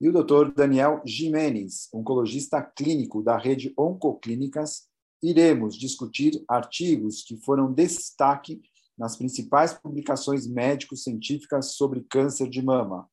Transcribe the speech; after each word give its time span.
e 0.00 0.08
o 0.08 0.12
Dr. 0.12 0.52
Daniel 0.54 1.02
Jimenez, 1.04 1.88
oncologista 1.92 2.62
clínico 2.62 3.22
da 3.22 3.36
rede 3.36 3.72
Oncoclínicas, 3.76 4.88
iremos 5.22 5.76
discutir 5.76 6.44
artigos 6.48 7.22
que 7.22 7.36
foram 7.36 7.72
destaque 7.72 8.62
nas 8.96 9.16
principais 9.16 9.72
publicações 9.72 10.46
médico-científicas 10.46 11.74
sobre 11.74 12.04
câncer 12.04 12.48
de 12.48 12.62
mama. 12.62 13.08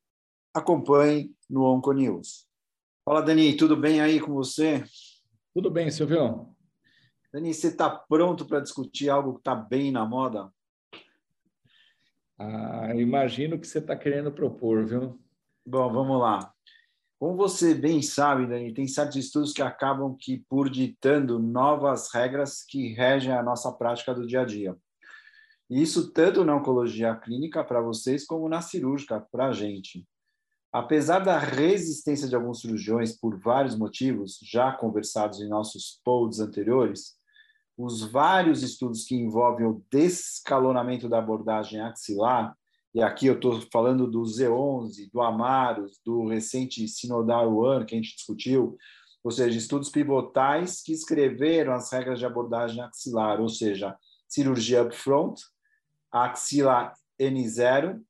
Acompanhe 0.54 1.34
no 1.50 1.64
Onconews. 1.64 2.48
Fala, 3.04 3.22
Dani, 3.22 3.56
tudo 3.56 3.76
bem 3.76 4.02
aí 4.02 4.20
com 4.20 4.34
você? 4.34 4.84
Tudo 5.54 5.70
bem, 5.70 5.92
Silvio. 5.92 6.56
Dani, 7.32 7.54
você 7.54 7.68
está 7.68 7.90
pronto 7.90 8.46
para 8.46 8.60
discutir 8.60 9.10
algo 9.10 9.34
que 9.34 9.40
está 9.40 9.56
bem 9.56 9.92
na 9.92 10.06
moda? 10.06 10.52
Ah, 12.38 12.94
imagino 12.96 13.60
que 13.60 13.68
você 13.68 13.80
está 13.80 13.96
querendo 13.96 14.32
propor, 14.32 14.86
viu? 14.86 15.20
Bom, 15.66 15.92
vamos 15.92 16.20
lá. 16.20 16.54
Como 17.18 17.38
você 17.38 17.74
bem 17.74 18.02
sabe, 18.02 18.46
Dani, 18.46 18.74
tem 18.74 18.88
certos 18.88 19.16
estudos 19.16 19.54
que 19.54 19.62
acabam 19.62 20.16
que 20.20 20.44
por 20.50 20.70
ditando 20.70 21.40
novas 21.40 22.14
regras 22.14 22.62
que 22.64 22.94
regem 22.94 23.32
a 23.32 23.42
nossa 23.42 23.72
prática 23.72 24.14
do 24.14 24.28
dia 24.28 24.42
a 24.42 24.46
dia. 24.46 24.76
Isso 25.70 26.12
tanto 26.12 26.44
na 26.44 26.56
oncologia 26.56 27.16
clínica 27.16 27.64
para 27.64 27.82
vocês, 27.82 28.26
como 28.26 28.50
na 28.50 28.62
cirúrgica 28.62 29.26
para 29.32 29.48
a 29.48 29.52
gente. 29.52 30.06
Apesar 30.72 31.20
da 31.20 31.40
resistência 31.40 32.28
de 32.28 32.36
alguns 32.36 32.60
cirurgiões 32.60 33.18
por 33.18 33.40
vários 33.40 33.78
motivos, 33.78 34.38
já 34.44 34.74
conversados 34.74 35.40
em 35.40 35.48
nossos 35.48 36.02
pods 36.04 36.42
anteriores, 36.42 37.16
os 37.78 38.04
vários 38.04 38.62
estudos 38.62 39.06
que 39.06 39.16
envolvem 39.16 39.66
o 39.66 39.82
descalonamento 39.90 41.08
da 41.08 41.20
abordagem 41.20 41.80
axilar, 41.80 42.56
e 42.96 43.04
aqui 43.04 43.28
eu 43.28 43.34
estou 43.34 43.62
falando 43.74 44.10
do 44.10 44.22
Z11, 44.22 45.12
do 45.12 45.22
Amaros, 45.22 46.00
do 46.02 46.30
recente 46.30 46.88
Sinodal 46.88 47.54
One, 47.54 47.86
que 47.86 47.94
a 47.94 47.98
gente 47.98 48.16
discutiu, 48.16 48.78
ou 49.22 49.30
seja, 49.30 49.58
estudos 49.58 49.90
pivotais 49.90 50.82
que 50.82 50.94
escreveram 50.94 51.74
as 51.74 51.92
regras 51.92 52.20
de 52.20 52.26
abordagem 52.26 52.82
axilar, 52.82 53.42
ou 53.42 53.50
seja, 53.50 53.98
cirurgia 54.30 54.84
upfront, 54.84 55.44
axila 56.10 56.94
N0, 57.20 58.02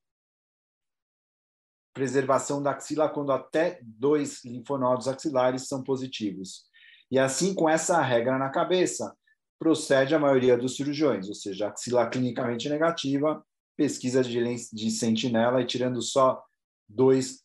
preservação 1.92 2.62
da 2.62 2.70
axila 2.70 3.08
quando 3.08 3.32
até 3.32 3.80
dois 3.82 4.44
linfonodos 4.44 5.08
axilares 5.08 5.66
são 5.66 5.82
positivos. 5.82 6.64
E 7.10 7.18
assim, 7.18 7.54
com 7.54 7.68
essa 7.68 8.00
regra 8.00 8.38
na 8.38 8.50
cabeça, 8.50 9.16
procede 9.58 10.14
a 10.14 10.18
maioria 10.20 10.56
dos 10.56 10.76
cirurgiões, 10.76 11.26
ou 11.28 11.34
seja, 11.34 11.66
axila 11.66 12.06
clinicamente 12.08 12.68
negativa, 12.68 13.44
pesquisa 13.76 14.22
de, 14.22 14.42
de 14.72 14.90
sentinela 14.90 15.60
e 15.60 15.66
tirando 15.66 16.00
só 16.02 16.42
dois, 16.88 17.44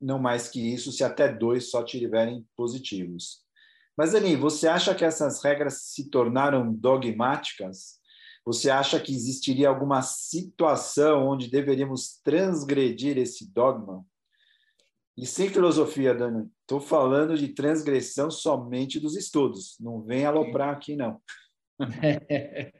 não 0.00 0.18
mais 0.18 0.48
que 0.48 0.60
isso, 0.60 0.92
se 0.92 1.02
até 1.02 1.32
dois 1.32 1.70
só 1.70 1.82
tiverem 1.82 2.46
positivos. 2.56 3.42
Mas, 3.96 4.14
Ani, 4.14 4.36
você 4.36 4.68
acha 4.68 4.94
que 4.94 5.04
essas 5.04 5.42
regras 5.42 5.82
se 5.82 6.08
tornaram 6.08 6.72
dogmáticas? 6.72 8.00
Você 8.44 8.70
acha 8.70 8.98
que 8.98 9.12
existiria 9.12 9.68
alguma 9.68 10.00
situação 10.02 11.28
onde 11.28 11.50
deveríamos 11.50 12.18
transgredir 12.22 13.18
esse 13.18 13.52
dogma? 13.52 14.04
E 15.16 15.26
sem 15.26 15.50
filosofia, 15.50 16.14
Dani, 16.14 16.48
estou 16.62 16.80
falando 16.80 17.36
de 17.36 17.48
transgressão 17.48 18.30
somente 18.30 18.98
dos 18.98 19.16
estudos. 19.16 19.76
Não 19.78 20.00
vem 20.00 20.24
aloprar 20.24 20.70
aqui, 20.70 20.96
não. 20.96 21.20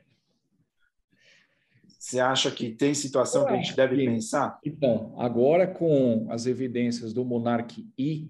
Você 2.11 2.19
acha 2.19 2.51
que 2.51 2.69
tem 2.71 2.93
situação 2.93 3.45
que 3.45 3.53
a 3.53 3.55
gente 3.55 3.73
deve 3.73 3.95
pensar? 3.95 4.59
Então, 4.65 5.15
agora 5.17 5.65
com 5.65 6.27
as 6.29 6.45
evidências 6.45 7.13
do 7.13 7.23
Monarch 7.23 7.87
I 7.97 8.29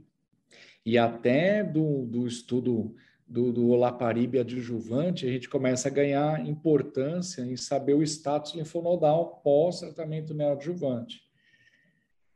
e 0.85 0.99
até 0.99 1.63
do, 1.63 2.05
do 2.05 2.27
estudo 2.27 2.95
do, 3.27 3.51
do 3.51 3.69
olaparib 3.69 4.37
adjuvante, 4.37 5.25
a 5.25 5.31
gente 5.31 5.49
começa 5.49 5.87
a 5.87 5.91
ganhar 5.91 6.47
importância 6.47 7.41
em 7.41 7.57
saber 7.57 7.95
o 7.95 8.03
status 8.03 8.53
linfonodal 8.53 9.41
pós-tratamento 9.43 10.31
neoadjuvante. 10.31 11.23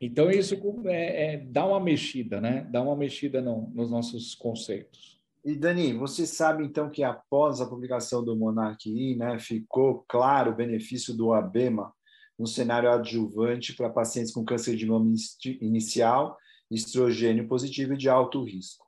Então, 0.00 0.28
isso 0.28 0.60
é, 0.86 1.34
é, 1.34 1.36
dá 1.36 1.64
uma 1.64 1.78
mexida, 1.78 2.40
né? 2.40 2.66
Dá 2.72 2.82
uma 2.82 2.96
mexida 2.96 3.40
no, 3.40 3.70
nos 3.72 3.88
nossos 3.88 4.34
conceitos. 4.34 5.15
E, 5.46 5.54
Dani, 5.54 5.92
você 5.92 6.26
sabe, 6.26 6.64
então, 6.64 6.90
que 6.90 7.04
após 7.04 7.60
a 7.60 7.68
publicação 7.68 8.24
do 8.24 8.34
Monarch 8.34 8.90
I, 8.90 9.14
né, 9.14 9.38
ficou 9.38 10.04
claro 10.08 10.50
o 10.50 10.56
benefício 10.56 11.16
do 11.16 11.32
ABEMA 11.32 11.94
no 12.36 12.48
cenário 12.48 12.90
adjuvante 12.90 13.72
para 13.72 13.88
pacientes 13.88 14.32
com 14.32 14.44
câncer 14.44 14.74
de 14.74 14.84
mama 14.84 15.14
inicial, 15.60 16.36
estrogênio 16.68 17.46
positivo 17.46 17.94
e 17.94 17.96
de 17.96 18.08
alto 18.08 18.42
risco. 18.42 18.84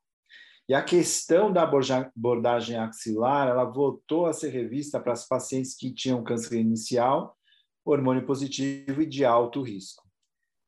E 0.69 0.75
a 0.75 0.83
questão 0.83 1.53
da 1.53 1.63
abordagem 1.63 2.77
axilar, 2.77 3.47
ela 3.47 3.65
voltou 3.65 4.27
a 4.27 4.33
ser 4.33 4.49
revista 4.49 4.99
para 4.99 5.13
as 5.13 5.29
pacientes 5.29 5.77
que 5.77 5.95
tinham 5.95 6.25
câncer 6.25 6.59
inicial, 6.59 7.37
hormônio 7.85 8.27
positivo 8.27 9.01
e 9.01 9.07
de 9.07 9.25
alto 9.25 9.63
risco. 9.63 10.08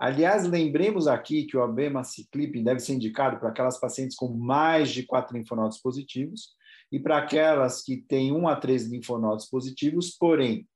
Aliás, 0.00 0.48
lembremos 0.48 1.06
aqui 1.06 1.44
que 1.44 1.58
o 1.58 1.62
abemaciclip 1.62 2.62
deve 2.62 2.80
ser 2.80 2.94
indicado 2.94 3.38
para 3.38 3.50
aquelas 3.50 3.78
pacientes 3.78 4.16
com 4.16 4.28
mais 4.28 4.88
de 4.88 5.02
quatro 5.02 5.36
linfonodos 5.36 5.76
positivos 5.76 6.54
e 6.90 6.98
para 6.98 7.18
aquelas 7.18 7.82
que 7.82 7.98
têm 7.98 8.32
um 8.32 8.48
a 8.48 8.56
três 8.56 8.86
linfonodos 8.86 9.44
positivos, 9.44 10.16
porém, 10.18 10.66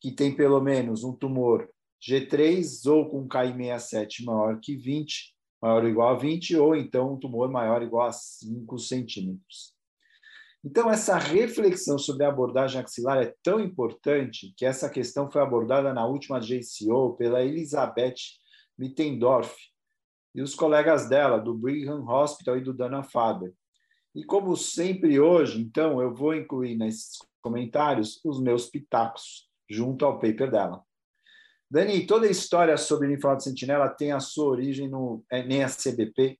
que 0.00 0.10
têm 0.10 0.34
pelo 0.34 0.60
menos 0.60 1.04
um 1.04 1.12
tumor 1.14 1.70
G3 2.04 2.90
ou 2.90 3.08
com 3.08 3.28
KI67 3.28 4.24
maior 4.24 4.58
que 4.60 4.74
20 4.74 5.32
maior 5.62 5.84
ou 5.84 5.88
igual 5.88 6.16
a 6.16 6.18
20, 6.18 6.56
ou 6.56 6.74
então 6.74 7.14
um 7.14 7.16
tumor 7.16 7.48
maior 7.48 7.82
ou 7.82 7.86
igual 7.86 8.08
a 8.08 8.12
5 8.12 8.78
centímetros. 8.80 9.72
Então, 10.64 10.90
essa 10.90 11.16
reflexão 11.16 11.96
sobre 11.98 12.24
a 12.24 12.28
abordagem 12.28 12.80
axilar 12.80 13.22
é 13.22 13.32
tão 13.44 13.60
importante 13.60 14.52
que 14.56 14.66
essa 14.66 14.90
questão 14.90 15.30
foi 15.30 15.40
abordada 15.40 15.94
na 15.94 16.04
última 16.04 16.40
JCO 16.40 17.16
pela 17.16 17.44
Elizabeth 17.44 18.41
Mittendorf 18.78 19.54
e 20.34 20.40
os 20.42 20.54
colegas 20.54 21.08
dela, 21.08 21.38
do 21.38 21.54
Brigham 21.54 22.06
Hospital 22.08 22.56
e 22.58 22.62
do 22.62 22.72
Dana-Farber. 22.72 23.52
E 24.14 24.24
como 24.24 24.56
sempre 24.56 25.18
hoje, 25.20 25.60
então, 25.60 26.00
eu 26.00 26.14
vou 26.14 26.34
incluir 26.34 26.76
nesses 26.76 27.18
comentários 27.40 28.20
os 28.24 28.40
meus 28.40 28.66
pitacos, 28.66 29.48
junto 29.68 30.04
ao 30.04 30.18
paper 30.18 30.50
dela. 30.50 30.82
Dani, 31.70 32.06
toda 32.06 32.26
a 32.26 32.30
história 32.30 32.76
sobre 32.76 33.08
linfonodo 33.08 33.42
sentinela 33.42 33.88
tem 33.88 34.12
a 34.12 34.20
sua 34.20 34.50
origem 34.50 34.88
no 34.88 35.24
NSCBP 35.30 36.38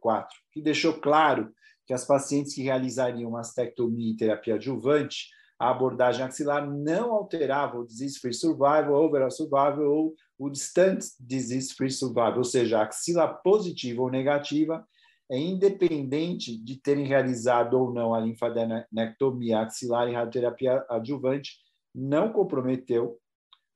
04, 0.00 0.36
que 0.50 0.60
deixou 0.60 0.94
claro 0.94 1.52
que 1.86 1.94
as 1.94 2.04
pacientes 2.04 2.54
que 2.54 2.62
realizariam 2.62 3.30
mastectomia 3.30 4.12
e 4.12 4.16
terapia 4.16 4.56
adjuvante, 4.56 5.28
a 5.62 5.70
abordagem 5.70 6.24
axilar 6.24 6.68
não 6.68 7.12
alterava 7.12 7.78
o 7.78 7.86
disease-free 7.86 8.34
survival, 8.34 8.94
overall 8.94 9.30
survival 9.30 9.84
ou 9.84 10.14
o 10.36 10.50
distant 10.50 11.04
disease-free 11.20 11.88
survival, 11.88 12.38
ou 12.38 12.44
seja, 12.44 12.80
a 12.80 12.82
axila 12.82 13.28
positiva 13.28 14.02
ou 14.02 14.10
negativa 14.10 14.84
é 15.30 15.38
independente 15.38 16.58
de 16.58 16.76
terem 16.80 17.06
realizado 17.06 17.74
ou 17.74 17.92
não 17.92 18.12
a 18.12 18.18
linfadenectomia 18.18 19.60
axilar 19.60 20.08
e 20.08 20.14
radioterapia 20.14 20.84
adjuvante, 20.90 21.52
não 21.94 22.32
comprometeu 22.32 23.20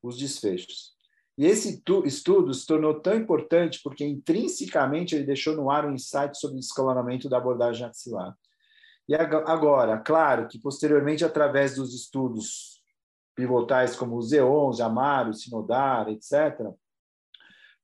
os 0.03 0.19
desfechos. 0.19 0.91
E 1.39 1.47
esse 1.47 1.81
estudo 2.05 2.53
se 2.53 2.67
tornou 2.67 3.01
tão 3.01 3.15
importante 3.15 3.81
porque 3.81 4.05
intrinsecamente 4.05 5.15
ele 5.15 5.25
deixou 5.25 5.55
no 5.55 5.71
ar 5.71 5.87
um 5.87 5.95
insight 5.95 6.37
sobre 6.37 6.57
o 6.57 6.59
escalonamento 6.59 7.29
da 7.29 7.37
abordagem 7.37 7.87
axilar. 7.87 8.37
E 9.09 9.15
agora, 9.15 9.99
claro 9.99 10.49
que 10.49 10.59
posteriormente, 10.59 11.25
através 11.25 11.77
dos 11.77 11.95
estudos 11.95 12.83
pivotais 13.37 13.95
como 13.95 14.17
o 14.17 14.21
Z11, 14.21 14.81
Amaro, 14.81 15.33
Sinodar, 15.33 16.09
etc., 16.09 16.73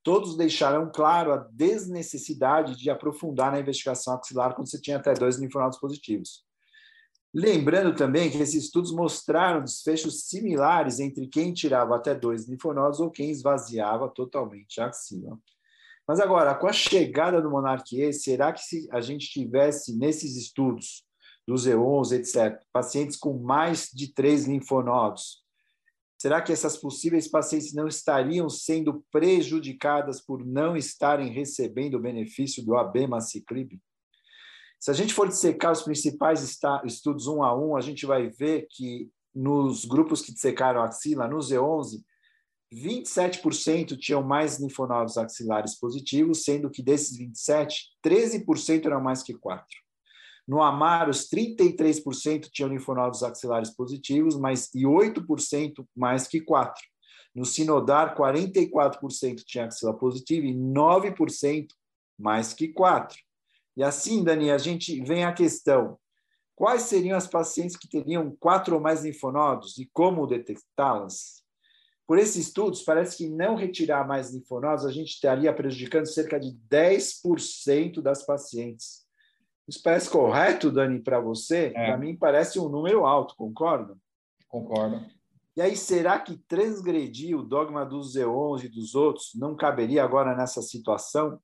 todos 0.02 0.36
deixaram 0.36 0.90
claro 0.90 1.32
a 1.32 1.36
desnecessidade 1.52 2.76
de 2.76 2.90
aprofundar 2.90 3.52
na 3.52 3.60
investigação 3.60 4.14
axilar 4.14 4.54
quando 4.54 4.68
você 4.68 4.80
tinha 4.80 4.96
até 4.96 5.14
dois 5.14 5.38
linfonodos 5.38 5.78
positivos. 5.78 6.44
Lembrando 7.32 7.94
também 7.94 8.30
que 8.30 8.36
esses 8.38 8.64
estudos 8.64 8.92
mostraram 8.92 9.62
desfechos 9.62 10.24
similares 10.24 10.98
entre 10.98 11.28
quem 11.28 11.54
tirava 11.54 11.96
até 11.96 12.14
dois 12.14 12.48
linfonodos 12.48 12.98
ou 12.98 13.10
quem 13.10 13.30
esvaziava 13.30 14.08
totalmente 14.08 14.80
a 14.80 14.86
axila. 14.86 15.38
Mas 16.06 16.18
agora, 16.18 16.54
com 16.54 16.66
a 16.66 16.72
chegada 16.72 17.40
do 17.40 17.50
Monarch 17.50 17.98
E, 17.98 18.12
será 18.12 18.52
que 18.52 18.60
se 18.60 18.88
a 18.90 19.00
gente 19.00 19.30
tivesse 19.30 19.96
nesses 19.96 20.36
estudos 20.36 21.04
do 21.46 21.54
Z11, 21.54 22.12
etc. 22.12 22.60
Pacientes 22.72 23.16
com 23.16 23.38
mais 23.38 23.90
de 23.92 24.12
três 24.12 24.46
linfonodos. 24.46 25.42
Será 26.18 26.40
que 26.40 26.52
essas 26.52 26.76
possíveis 26.76 27.26
pacientes 27.26 27.74
não 27.74 27.88
estariam 27.88 28.48
sendo 28.48 29.04
prejudicadas 29.10 30.20
por 30.20 30.46
não 30.46 30.76
estarem 30.76 31.32
recebendo 31.32 31.94
o 31.96 32.00
benefício 32.00 32.64
do 32.64 32.76
abemaciclib? 32.76 33.80
Se 34.78 34.90
a 34.90 34.94
gente 34.94 35.14
for 35.14 35.26
dissecar 35.26 35.72
os 35.72 35.82
principais 35.82 36.58
estudos 36.84 37.26
um 37.26 37.42
a 37.42 37.56
um, 37.56 37.76
a 37.76 37.80
gente 37.80 38.06
vai 38.06 38.28
ver 38.28 38.66
que 38.70 39.10
nos 39.34 39.84
grupos 39.84 40.22
que 40.22 40.32
dissecaram 40.32 40.82
axila, 40.82 41.26
no 41.26 41.38
Z11, 41.38 42.02
27% 42.72 43.98
tinham 43.98 44.22
mais 44.22 44.58
linfonodos 44.58 45.18
axilares 45.18 45.78
positivos, 45.78 46.44
sendo 46.44 46.70
que 46.70 46.82
desses 46.82 47.16
27, 47.16 47.90
13% 48.04 48.86
eram 48.86 49.00
mais 49.00 49.22
que 49.22 49.34
4. 49.34 49.66
No 50.46 50.62
Amaros, 50.62 51.28
33% 51.30 52.48
tinham 52.50 52.70
linfonodos 52.70 53.22
axilares 53.22 53.70
positivos, 53.70 54.36
mas 54.36 54.68
e 54.74 54.82
8% 54.82 55.86
mais 55.96 56.26
que 56.26 56.40
4. 56.40 56.82
No 57.34 57.44
Sinodar, 57.44 58.16
44% 58.16 59.42
tinha 59.44 59.66
axila 59.66 59.96
positiva 59.96 60.46
e 60.46 60.54
9% 60.54 61.68
mais 62.18 62.52
que 62.52 62.68
4. 62.68 63.18
E 63.76 63.82
assim, 63.82 64.22
Dani, 64.22 64.50
a 64.50 64.58
gente 64.58 65.00
vem 65.02 65.24
à 65.24 65.32
questão: 65.32 65.98
quais 66.54 66.82
seriam 66.82 67.16
as 67.16 67.26
pacientes 67.26 67.76
que 67.76 67.88
teriam 67.88 68.36
quatro 68.38 68.74
ou 68.74 68.80
mais 68.80 69.02
linfonodos 69.04 69.78
e 69.78 69.88
como 69.92 70.26
detectá-las? 70.26 71.42
Por 72.06 72.18
esses 72.18 72.48
estudos, 72.48 72.82
parece 72.82 73.16
que 73.16 73.30
não 73.30 73.54
retirar 73.54 74.06
mais 74.06 74.34
linfonodos, 74.34 74.84
a 74.84 74.90
gente 74.90 75.14
estaria 75.14 75.54
prejudicando 75.54 76.06
cerca 76.06 76.38
de 76.38 76.50
10% 76.68 78.02
das 78.02 78.26
pacientes. 78.26 79.01
Isso 79.66 79.80
parece 79.82 80.10
correto, 80.10 80.70
Dani, 80.70 81.00
para 81.00 81.20
você? 81.20 81.72
É. 81.74 81.86
Para 81.86 81.96
mim, 81.98 82.16
parece 82.16 82.58
um 82.58 82.68
número 82.68 83.06
alto, 83.06 83.34
concorda? 83.36 83.96
Concordo. 84.48 85.04
E 85.56 85.62
aí, 85.62 85.76
será 85.76 86.18
que 86.18 86.36
transgredir 86.48 87.38
o 87.38 87.42
dogma 87.42 87.84
dos 87.84 88.14
Z11 88.14 88.64
e 88.64 88.68
dos 88.68 88.94
outros 88.94 89.32
não 89.34 89.54
caberia 89.54 90.02
agora 90.02 90.34
nessa 90.34 90.62
situação? 90.62 91.40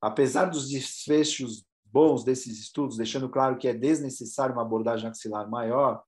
Apesar 0.00 0.46
dos 0.46 0.68
desfechos 0.68 1.66
bons 1.84 2.22
desses 2.22 2.58
estudos, 2.58 2.98
deixando 2.98 3.28
claro 3.28 3.56
que 3.56 3.66
é 3.66 3.72
desnecessário 3.72 4.54
uma 4.54 4.62
abordagem 4.62 5.08
axilar 5.08 5.48
maior, 5.48 6.02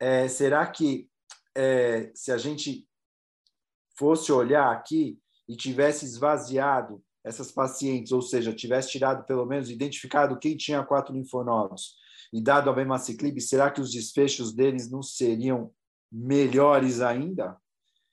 é, 0.00 0.26
será 0.28 0.66
que 0.66 1.08
é, 1.54 2.10
se 2.14 2.32
a 2.32 2.38
gente 2.38 2.86
fosse 3.98 4.30
olhar 4.32 4.70
aqui 4.70 5.18
e 5.48 5.56
tivesse 5.56 6.04
esvaziado 6.04 7.02
essas 7.26 7.50
pacientes, 7.50 8.12
ou 8.12 8.22
seja, 8.22 8.54
tivesse 8.54 8.90
tirado 8.90 9.26
pelo 9.26 9.44
menos 9.44 9.68
identificado 9.68 10.38
quem 10.38 10.56
tinha 10.56 10.84
quatro 10.84 11.12
linfonodos 11.12 11.96
e 12.32 12.40
dado 12.40 12.70
a 12.70 12.72
bemaciclib, 12.72 13.40
será 13.40 13.68
que 13.68 13.80
os 13.80 13.90
desfechos 13.90 14.54
deles 14.54 14.88
não 14.88 15.02
seriam 15.02 15.72
melhores 16.10 17.00
ainda? 17.00 17.56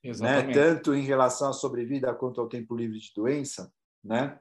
Né? 0.03 0.51
Tanto 0.51 0.95
em 0.95 1.03
relação 1.03 1.51
à 1.51 1.53
sobrevida 1.53 2.13
quanto 2.13 2.41
ao 2.41 2.49
tempo 2.49 2.75
livre 2.75 2.99
de 2.99 3.11
doença, 3.15 3.71
né? 4.03 4.37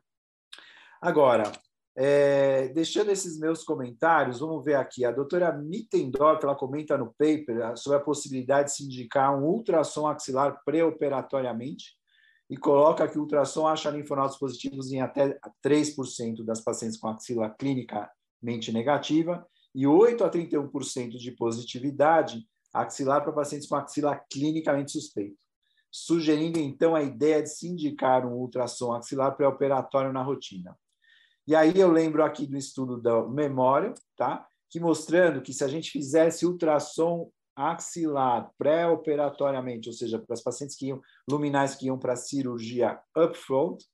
Agora, 1.01 1.53
é, 1.95 2.69
deixando 2.69 3.11
esses 3.11 3.39
meus 3.39 3.63
comentários, 3.63 4.41
vamos 4.41 4.65
ver 4.65 4.75
aqui. 4.75 5.05
A 5.05 5.13
doutora 5.13 5.53
Mittendorf 5.53 6.43
ela 6.43 6.57
comenta 6.57 6.97
no 6.97 7.13
paper 7.13 7.77
sobre 7.77 7.99
a 7.99 8.03
possibilidade 8.03 8.71
de 8.71 8.77
se 8.77 8.85
indicar 8.85 9.37
um 9.39 9.45
ultrassom 9.45 10.07
axilar 10.07 10.63
pré-operatoriamente 10.65 11.97
e 12.53 12.57
coloca 12.59 13.09
que 13.09 13.17
o 13.17 13.23
ultrassom 13.23 13.67
acha 13.67 13.89
linfonodos 13.89 14.37
positivos 14.37 14.93
em 14.93 15.01
até 15.01 15.41
3% 15.65 16.45
das 16.45 16.61
pacientes 16.61 16.99
com 16.99 17.09
axila 17.09 17.49
clinicamente 17.49 18.71
negativa 18.71 19.49
e 19.75 19.87
8 19.87 20.23
a 20.23 20.31
31% 20.31 21.17
de 21.17 21.33
positividade 21.33 22.47
axilar 22.71 23.23
para 23.23 23.33
pacientes 23.33 23.67
com 23.67 23.75
axila 23.75 24.23
clinicamente 24.31 24.93
suspeito, 24.93 25.39
sugerindo 25.91 26.59
então 26.59 26.95
a 26.95 27.03
ideia 27.03 27.43
de 27.43 27.49
se 27.49 27.67
indicar 27.67 28.27
um 28.27 28.35
ultrassom 28.35 28.93
axilar 28.93 29.35
pré-operatório 29.35 30.13
na 30.13 30.23
rotina. 30.23 30.79
E 31.47 31.55
aí 31.55 31.81
eu 31.81 31.91
lembro 31.91 32.23
aqui 32.23 32.47
do 32.47 32.59
estudo 32.59 33.01
da 33.01 33.27
memória, 33.27 33.95
tá? 34.15 34.47
que 34.69 34.79
mostrando 34.79 35.41
que 35.41 35.55
se 35.55 35.65
a 35.65 35.69
gente 35.69 35.91
fizesse 35.91 36.45
ultrassom 36.45 37.31
axilar 37.57 38.51
pré-operatoriamente, 38.57 39.89
ou 39.89 39.93
seja, 39.95 40.19
para 40.19 40.35
as 40.35 40.43
pacientes 40.43 40.77
que 40.77 40.87
iam 40.87 41.01
luminais 41.29 41.75
que 41.75 41.87
iam 41.87 41.99
para 41.99 42.15
a 42.15 42.17
cirurgia 42.17 43.01
upfront, 43.17 43.85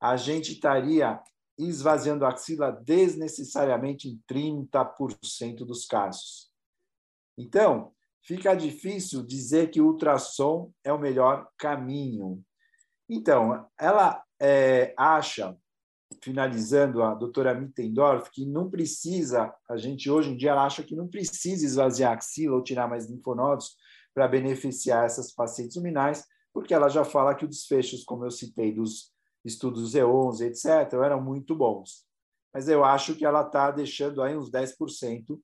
a 0.00 0.16
gente 0.16 0.52
estaria 0.52 1.20
esvaziando 1.58 2.24
a 2.24 2.30
axila 2.30 2.70
desnecessariamente 2.70 4.08
em 4.08 4.20
30% 4.30 5.58
dos 5.58 5.86
casos. 5.86 6.50
Então, 7.36 7.92
fica 8.22 8.54
difícil 8.54 9.22
dizer 9.22 9.70
que 9.70 9.80
o 9.80 9.86
ultrassom 9.86 10.72
é 10.84 10.92
o 10.92 10.98
melhor 10.98 11.48
caminho. 11.58 12.42
Então, 13.08 13.68
ela 13.78 14.22
é, 14.40 14.94
acha 14.96 15.56
finalizando, 16.22 17.02
a 17.02 17.14
doutora 17.14 17.54
Mittendorf, 17.54 18.30
que 18.30 18.44
não 18.44 18.68
precisa, 18.68 19.54
a 19.68 19.76
gente 19.76 20.10
hoje 20.10 20.30
em 20.30 20.36
dia 20.36 20.54
acha 20.54 20.82
que 20.82 20.96
não 20.96 21.08
precisa 21.08 21.64
esvaziar 21.64 22.12
a 22.12 22.14
axila 22.14 22.56
ou 22.56 22.62
tirar 22.62 22.88
mais 22.88 23.06
linfonodos 23.06 23.76
para 24.12 24.26
beneficiar 24.26 25.04
essas 25.04 25.32
pacientes 25.32 25.76
luminais, 25.76 26.24
porque 26.52 26.74
ela 26.74 26.88
já 26.88 27.04
fala 27.04 27.34
que 27.34 27.44
os 27.44 27.50
desfechos, 27.50 28.04
como 28.04 28.24
eu 28.24 28.30
citei, 28.30 28.72
dos 28.72 29.12
estudos 29.44 29.94
Z11, 29.94 30.42
etc., 30.42 30.92
eram 31.04 31.22
muito 31.22 31.54
bons. 31.54 32.04
Mas 32.52 32.68
eu 32.68 32.84
acho 32.84 33.14
que 33.14 33.24
ela 33.24 33.42
está 33.42 33.70
deixando 33.70 34.22
aí 34.22 34.36
uns 34.36 34.50
10% 34.50 35.38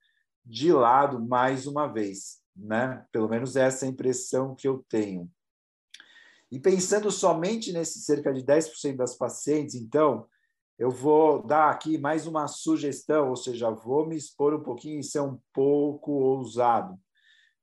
de 0.45 0.73
lado 0.73 1.25
mais 1.25 1.67
uma 1.67 1.87
vez, 1.87 2.41
né? 2.55 3.07
Pelo 3.13 3.29
menos 3.29 3.57
essa 3.57 3.85
é 3.85 3.89
a 3.89 3.91
impressão 3.91 4.55
que 4.55 4.67
eu 4.67 4.85
tenho. 4.89 5.31
E 6.51 6.61
pensando 6.61 7.11
somente 7.11 7.73
nesse 7.73 8.01
cerca 8.01 8.33
de 8.33 8.43
10% 8.43 8.97
das 8.97 9.17
pacientes, 9.17 9.75
então, 9.75 10.27
eu 10.79 10.91
vou 10.91 11.43
dar 11.43 11.71
aqui 11.71 11.97
mais 11.97 12.27
uma 12.27 12.47
sugestão, 12.47 13.31
ou 13.31 13.37
seja, 13.37 13.71
vou 13.71 14.07
me 14.07 14.17
expor 14.17 14.55
um 14.55 14.63
pouquinho 14.63 15.01
e 15.01 15.05
ser 15.05 15.21
um 15.21 15.39
pouco 15.53 16.13
ousado. 16.13 16.99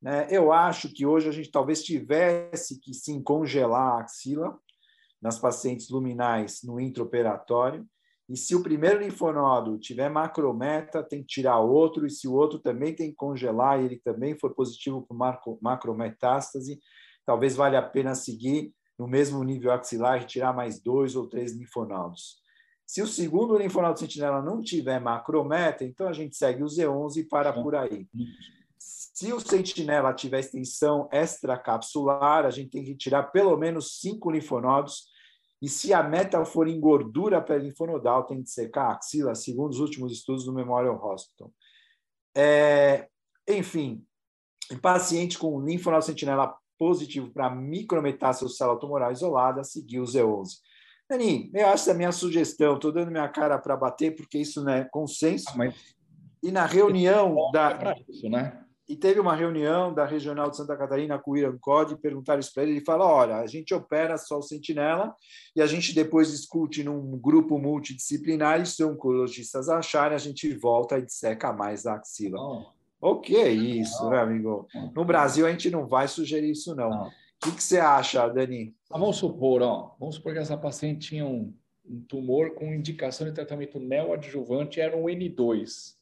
Né? 0.01 0.27
Eu 0.31 0.51
acho 0.51 0.89
que 0.89 1.05
hoje 1.05 1.29
a 1.29 1.31
gente 1.31 1.51
talvez 1.51 1.83
tivesse 1.83 2.79
que 2.79 2.93
sim 2.93 3.21
congelar 3.21 3.93
a 3.93 4.01
axila 4.01 4.57
nas 5.21 5.39
pacientes 5.39 5.89
luminais 5.89 6.61
no 6.63 6.79
intraoperatório, 6.79 7.87
e 8.27 8.37
se 8.37 8.55
o 8.55 8.63
primeiro 8.63 9.01
linfonodo 9.01 9.77
tiver 9.77 10.09
macrometa, 10.09 11.03
tem 11.03 11.21
que 11.21 11.27
tirar 11.27 11.59
outro, 11.59 12.07
e 12.07 12.09
se 12.09 12.27
o 12.27 12.33
outro 12.33 12.57
também 12.57 12.95
tem 12.95 13.09
que 13.09 13.15
congelar 13.15 13.79
e 13.79 13.85
ele 13.85 14.01
também 14.03 14.37
for 14.37 14.55
positivo 14.55 15.05
para 15.05 15.39
macrometástase, 15.61 16.79
talvez 17.25 17.55
valha 17.55 17.79
a 17.79 17.83
pena 17.83 18.15
seguir 18.15 18.73
no 18.97 19.07
mesmo 19.07 19.43
nível 19.43 19.71
axilar 19.71 20.17
e 20.17 20.21
retirar 20.21 20.53
mais 20.53 20.81
dois 20.81 21.15
ou 21.15 21.27
três 21.27 21.53
linfonodos. 21.53 22.42
Se 22.85 23.01
o 23.01 23.07
segundo 23.07 23.57
linfonodo 23.57 23.99
sentinela 23.99 24.41
não 24.41 24.61
tiver 24.61 24.99
macrometa, 24.99 25.83
então 25.83 26.07
a 26.07 26.13
gente 26.13 26.35
segue 26.35 26.63
o 26.63 26.67
Z11 26.67 27.17
e 27.17 27.23
para 27.23 27.51
por 27.53 27.75
aí. 27.75 28.07
Se 28.77 29.31
o 29.31 29.39
sentinela 29.39 30.13
tiver 30.13 30.39
extensão 30.39 31.07
extracapsular, 31.11 32.45
a 32.45 32.49
gente 32.49 32.71
tem 32.71 32.83
que 32.83 32.95
tirar 32.95 33.23
pelo 33.23 33.57
menos 33.57 33.99
cinco 33.99 34.29
linfonodos. 34.29 35.05
E 35.61 35.69
se 35.69 35.93
a 35.93 36.03
meta 36.03 36.43
for 36.43 36.67
em 36.67 36.79
gordura 36.79 37.41
pré-linfonodal, 37.41 38.25
tem 38.25 38.43
que 38.43 38.49
secar 38.49 38.87
a 38.87 38.93
axila, 38.93 39.33
segundo 39.33 39.71
os 39.71 39.79
últimos 39.79 40.11
estudos 40.11 40.45
do 40.45 40.53
Memorial 40.53 41.01
Hospital. 41.01 41.53
É, 42.35 43.07
enfim, 43.47 44.05
em 44.71 44.77
paciente 44.77 45.37
com 45.37 45.63
linfonodo 45.63 46.03
sentinela 46.03 46.57
positivo 46.77 47.31
para 47.31 47.49
micrometástase 47.49 48.43
ou 48.43 48.49
célula 48.49 48.79
tumoral 48.79 49.11
isolada, 49.11 49.63
seguir 49.63 49.99
o 49.99 50.05
Z11. 50.05 50.57
Dani, 51.13 51.51
eu 51.53 51.67
acho 51.67 51.91
a 51.91 51.93
minha 51.93 52.11
sugestão, 52.11 52.75
estou 52.75 52.91
dando 52.91 53.11
minha 53.11 53.27
cara 53.29 53.59
para 53.59 53.77
bater, 53.77 54.15
porque 54.15 54.39
isso 54.39 54.63
não 54.63 54.73
é 54.73 54.83
consenso. 54.83 55.45
Ah, 55.49 55.57
mas... 55.57 55.75
E 56.41 56.51
na 56.51 56.65
reunião 56.65 57.51
da. 57.51 57.95
Isso, 58.09 58.27
né? 58.29 58.59
E 58.89 58.97
teve 58.97 59.19
uma 59.19 59.33
reunião 59.33 59.93
da 59.93 60.05
Regional 60.05 60.49
de 60.49 60.57
Santa 60.57 60.75
Catarina 60.75 61.17
com 61.17 61.31
o 61.31 61.37
Irã 61.37 61.57
Code, 61.57 61.95
perguntaram 61.95 62.41
isso 62.41 62.53
para 62.53 62.63
ele, 62.63 62.73
ele 62.73 62.85
fala, 62.85 63.05
olha, 63.05 63.37
a 63.37 63.47
gente 63.47 63.73
opera 63.73 64.17
só 64.17 64.39
o 64.39 64.41
sentinela 64.41 65.15
e 65.55 65.61
a 65.61 65.65
gente 65.65 65.95
depois 65.95 66.31
discute 66.31 66.83
num 66.83 67.17
grupo 67.17 67.57
multidisciplinar 67.57 68.59
e 68.59 68.65
se 68.65 68.83
oncologistas 68.83 69.69
acharem, 69.69 70.15
a 70.15 70.19
gente 70.19 70.53
volta 70.53 70.97
e 70.97 71.05
disseca 71.05 71.53
mais 71.53 71.85
a 71.85 71.93
axila. 71.93 72.37
Oh. 72.37 72.65
O 72.99 73.21
que 73.21 73.37
é 73.37 73.49
isso, 73.49 74.09
né, 74.09 74.19
amigo? 74.19 74.67
No 74.93 75.05
Brasil 75.05 75.47
a 75.47 75.51
gente 75.51 75.69
não 75.69 75.87
vai 75.87 76.09
sugerir 76.09 76.51
isso, 76.51 76.75
não. 76.75 76.89
não. 76.89 77.11
O 77.45 77.55
que, 77.55 77.61
você 77.61 77.77
acha, 77.77 78.27
Dani? 78.29 78.73
Ah, 78.89 78.97
vamos 78.97 79.17
supor, 79.17 79.61
ó, 79.61 79.95
vamos 79.99 80.15
supor 80.15 80.33
que 80.33 80.39
essa 80.39 80.57
paciente 80.57 81.09
tinha 81.09 81.25
um, 81.25 81.53
um 81.85 82.01
tumor 82.01 82.55
com 82.55 82.73
indicação 82.73 83.27
de 83.27 83.33
tratamento 83.33 83.79
neoadjuvante, 83.79 84.79
era 84.79 84.95
um 84.95 85.05
N2. 85.05 85.95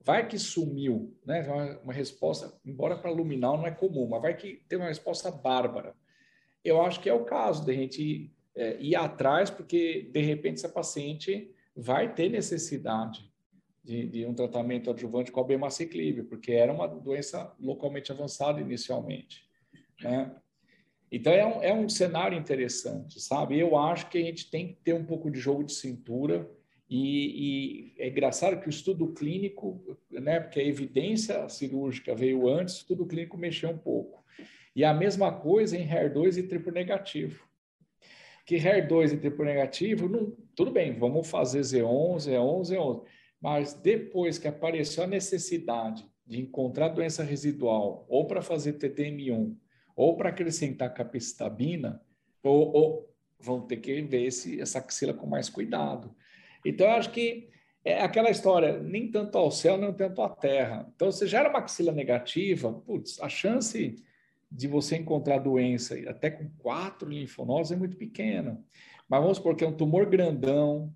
Vai 0.00 0.28
que 0.28 0.38
sumiu, 0.38 1.16
né? 1.26 1.42
Uma, 1.42 1.78
uma 1.80 1.92
resposta, 1.92 2.54
embora 2.64 2.96
para 2.96 3.10
luminal 3.10 3.56
não 3.56 3.66
é 3.66 3.72
comum, 3.72 4.06
mas 4.08 4.22
vai 4.22 4.36
que 4.36 4.62
tem 4.68 4.78
uma 4.78 4.88
resposta 4.88 5.30
bárbara. 5.30 5.96
Eu 6.62 6.80
acho 6.80 7.00
que 7.00 7.08
é 7.08 7.14
o 7.14 7.24
caso 7.24 7.64
de 7.64 7.72
a 7.72 7.74
gente 7.74 8.32
é, 8.54 8.76
ir 8.80 8.94
atrás, 8.94 9.50
porque 9.50 10.08
de 10.12 10.20
repente 10.20 10.58
essa 10.58 10.68
paciente 10.68 11.52
vai 11.74 12.14
ter 12.14 12.28
necessidade 12.28 13.28
de, 13.82 14.06
de, 14.06 14.26
um 14.26 14.34
tratamento 14.34 14.90
adjuvante 14.90 15.32
com 15.32 15.40
a 15.40 15.44
bemaciclib, 15.44 16.22
porque 16.24 16.52
era 16.52 16.72
uma 16.72 16.86
doença 16.86 17.54
localmente 17.58 18.12
avançada 18.12 18.60
inicialmente. 18.60 19.44
Né? 20.00 20.34
Então, 21.14 21.32
é 21.32 21.46
um, 21.46 21.62
é 21.62 21.72
um 21.72 21.88
cenário 21.88 22.36
interessante, 22.36 23.20
sabe? 23.20 23.56
Eu 23.56 23.78
acho 23.78 24.08
que 24.10 24.18
a 24.18 24.20
gente 24.20 24.50
tem 24.50 24.66
que 24.66 24.74
ter 24.82 24.94
um 24.94 25.04
pouco 25.04 25.30
de 25.30 25.38
jogo 25.38 25.62
de 25.62 25.72
cintura 25.72 26.50
e, 26.90 27.92
e, 27.96 28.02
é 28.02 28.08
engraçado 28.08 28.60
que 28.60 28.66
o 28.66 28.70
estudo 28.70 29.06
clínico, 29.14 29.80
né, 30.10 30.40
porque 30.40 30.58
a 30.58 30.64
evidência 30.64 31.48
cirúrgica 31.48 32.16
veio 32.16 32.48
antes, 32.48 32.74
o 32.74 32.78
estudo 32.78 33.06
clínico 33.06 33.38
mexeu 33.38 33.70
um 33.70 33.78
pouco. 33.78 34.24
E 34.74 34.84
a 34.84 34.92
mesma 34.92 35.30
coisa 35.30 35.78
em 35.78 35.88
HER2 35.88 36.36
e 36.36 36.42
triplo 36.42 36.72
negativo. 36.72 37.46
Que 38.44 38.56
HER2 38.56 39.12
e 39.12 39.16
triplo 39.16 39.44
negativo, 39.44 40.08
não, 40.08 40.36
tudo 40.56 40.72
bem, 40.72 40.98
vamos 40.98 41.30
fazer 41.30 41.60
Z11, 41.60 42.28
Z11, 42.28 42.74
Z11. 42.74 43.02
Mas 43.40 43.72
depois 43.72 44.36
que 44.36 44.48
apareceu 44.48 45.04
a 45.04 45.06
necessidade 45.06 46.04
de 46.26 46.40
encontrar 46.40 46.88
doença 46.88 47.22
residual, 47.22 48.04
ou 48.08 48.26
para 48.26 48.42
fazer 48.42 48.72
TTM1, 48.78 49.54
ou 49.94 50.16
para 50.16 50.30
acrescentar 50.30 50.92
capecitabina, 50.92 52.00
ou, 52.42 52.72
ou 52.72 53.14
vão 53.38 53.60
ter 53.60 53.76
que 53.78 54.02
ver 54.02 54.24
esse, 54.24 54.60
essa 54.60 54.78
axila 54.78 55.14
com 55.14 55.26
mais 55.26 55.48
cuidado. 55.48 56.14
Então, 56.64 56.86
eu 56.86 56.94
acho 56.94 57.10
que 57.10 57.48
é 57.84 58.02
aquela 58.02 58.30
história, 58.30 58.80
nem 58.80 59.10
tanto 59.10 59.36
ao 59.36 59.50
céu, 59.50 59.76
nem 59.76 59.92
tanto 59.92 60.22
à 60.22 60.28
terra. 60.28 60.90
Então, 60.94 61.12
se 61.12 61.26
gera 61.26 61.50
uma 61.50 61.58
axila 61.58 61.92
negativa, 61.92 62.72
putz, 62.72 63.20
a 63.20 63.28
chance 63.28 64.02
de 64.50 64.68
você 64.68 64.96
encontrar 64.96 65.38
doença 65.38 65.94
até 66.08 66.30
com 66.30 66.48
quatro 66.58 67.10
linfonodos 67.10 67.72
é 67.72 67.76
muito 67.76 67.96
pequena. 67.96 68.62
Mas 69.08 69.20
vamos 69.20 69.36
supor 69.36 69.54
que 69.54 69.64
é 69.64 69.68
um 69.68 69.76
tumor 69.76 70.06
grandão, 70.06 70.94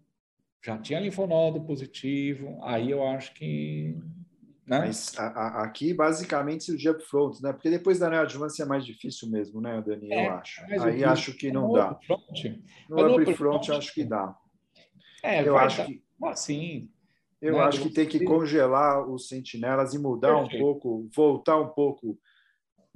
já 0.64 0.78
tinha 0.78 1.00
linfonodo 1.00 1.60
positivo, 1.62 2.58
aí 2.62 2.90
eu 2.90 3.06
acho 3.06 3.34
que. 3.34 3.96
Né? 4.68 4.80
Mas 4.80 5.18
a, 5.18 5.26
a, 5.26 5.64
aqui, 5.64 5.94
basicamente, 5.94 6.64
cirurgia 6.64 6.92
upfront, 6.92 7.42
né? 7.42 7.54
Porque 7.54 7.70
depois 7.70 7.98
da 7.98 8.10
neoadjuvância 8.10 8.64
é 8.64 8.66
mais 8.66 8.84
difícil 8.84 9.30
mesmo, 9.30 9.62
né, 9.62 9.82
Dani? 9.84 10.12
É, 10.12 10.26
eu 10.26 10.32
acho. 10.32 10.62
Aí 10.84 11.04
acho 11.04 11.32
que 11.32 11.50
não 11.50 11.72
dá. 11.72 11.98
No 12.88 13.16
upfront, 13.16 13.72
acho 13.72 13.94
que 13.94 14.04
dá. 14.04 14.36
É, 15.22 15.48
eu 15.48 15.56
acho 15.56 15.86
que. 15.86 16.02
Assim. 16.22 16.90
Eu 17.40 17.54
né? 17.54 17.60
acho 17.60 17.80
que 17.80 17.90
tem 17.90 18.06
que 18.06 18.24
congelar 18.24 19.08
os 19.08 19.28
sentinelas 19.28 19.94
e 19.94 19.98
mudar 19.98 20.36
um 20.36 20.48
pouco, 20.48 21.08
voltar 21.14 21.56
um 21.56 21.68
pouco 21.68 22.18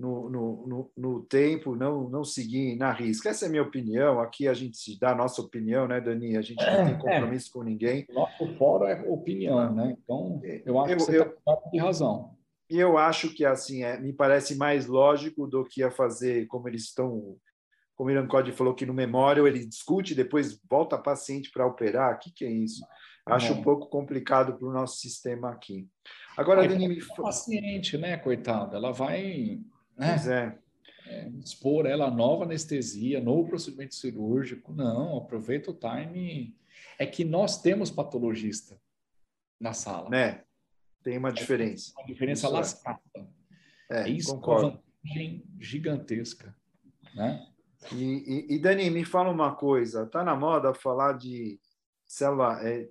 no, 0.03 0.29
no, 0.29 0.67
no, 0.67 0.91
no, 0.97 1.23
tempo, 1.23 1.77
não, 1.77 2.11
não 2.11 2.25
seguir 2.25 2.75
na 2.75 2.91
risca. 2.91 3.29
Essa 3.29 3.45
é 3.45 3.49
a 3.49 3.51
minha 3.51 3.63
opinião. 3.63 4.19
Aqui 4.19 4.49
a 4.49 4.55
gente 4.55 4.77
se 4.77 4.99
dá 4.99 5.13
a 5.13 5.15
nossa 5.15 5.41
opinião, 5.41 5.87
né, 5.87 6.01
Dani? 6.01 6.37
A 6.37 6.43
gente 6.43 6.59
não 6.59 6.85
tem 6.85 6.87
é, 6.87 6.91
é. 6.91 6.95
compromisso 6.95 7.51
é. 7.51 7.53
com 7.53 7.63
ninguém. 7.63 8.07
Nosso 8.13 8.49
fórum 8.59 8.87
é 8.87 9.01
opinião, 9.09 9.73
né? 9.73 9.97
Então, 10.03 10.41
eu 10.67 10.81
acho 10.81 10.93
eu, 10.93 10.97
que 10.97 11.03
você 11.05 11.19
eu, 11.21 11.37
tá 11.45 11.57
de 11.73 11.79
razão. 11.79 12.37
E 12.69 12.81
eu 12.81 12.99
acho 12.99 13.33
que 13.33 13.45
assim 13.45 13.85
é, 13.85 14.01
me 14.01 14.13
parece 14.13 14.57
mais 14.57 14.87
lógico 14.87 15.47
do 15.47 15.65
que 15.65 15.85
a 15.85 15.91
fazer 15.91 16.47
como 16.47 16.69
eles 16.69 16.83
estão 16.83 17.37
como 17.95 18.09
o 18.09 18.13
Irã 18.13 18.27
Code 18.27 18.51
falou 18.51 18.75
que 18.75 18.87
no 18.87 18.95
memória 18.95 19.43
ele 19.43 19.65
discute, 19.65 20.15
depois 20.15 20.59
volta 20.69 20.97
a 20.97 20.99
paciente 20.99 21.51
para 21.53 21.67
operar. 21.67 22.17
O 22.17 22.19
que, 22.19 22.33
que 22.33 22.45
é 22.45 22.51
isso? 22.51 22.83
Acho 23.25 23.53
é. 23.53 23.57
um 23.57 23.63
pouco 23.63 23.89
complicado 23.89 24.59
para 24.59 24.67
o 24.67 24.73
nosso 24.73 24.97
sistema 24.97 25.51
aqui. 25.51 25.87
Agora, 26.37 26.65
é, 26.65 26.69
Dani, 26.69 26.89
me 26.89 27.07
paciente, 27.17 27.97
né, 27.97 28.17
coitada? 28.17 28.77
Ela 28.77 28.91
vai 28.91 29.61
né, 29.97 30.09
pois 30.09 30.29
é. 30.29 30.59
É, 31.07 31.29
expor 31.45 31.85
ela 31.85 32.07
a 32.07 32.11
nova 32.11 32.45
anestesia, 32.45 33.21
novo 33.21 33.49
procedimento 33.49 33.95
cirúrgico. 33.95 34.73
Não, 34.73 35.19
aproveita 35.19 35.71
o 35.71 35.75
time. 35.75 36.57
É 36.99 37.05
que 37.05 37.25
nós 37.25 37.61
temos 37.61 37.91
patologista 37.91 38.81
na 39.61 39.73
sala. 39.73 40.09
Né? 40.09 40.45
Tem 41.03 41.19
uma 41.19 41.33
diferença. 41.33 41.93
Uma 41.99 42.07
diferença 42.07 42.47
isso 42.47 42.55
é. 42.55 42.59
lascada. 42.59 43.01
É, 43.91 44.09
isso 44.09 44.35
concordo. 44.35 44.67
é 44.67 44.71
uma 44.71 44.83
vantagem 45.05 45.45
gigantesca. 45.61 46.57
Né? 47.15 47.47
E, 47.93 48.05
e, 48.05 48.55
e, 48.55 48.59
Dani, 48.59 48.89
me 48.91 49.05
fala 49.05 49.31
uma 49.31 49.55
coisa: 49.55 50.05
está 50.05 50.23
na 50.23 50.37
moda 50.37 50.73
falar 50.73 51.15
de 51.15 51.61
célula 52.07 52.61
é, 52.67 52.89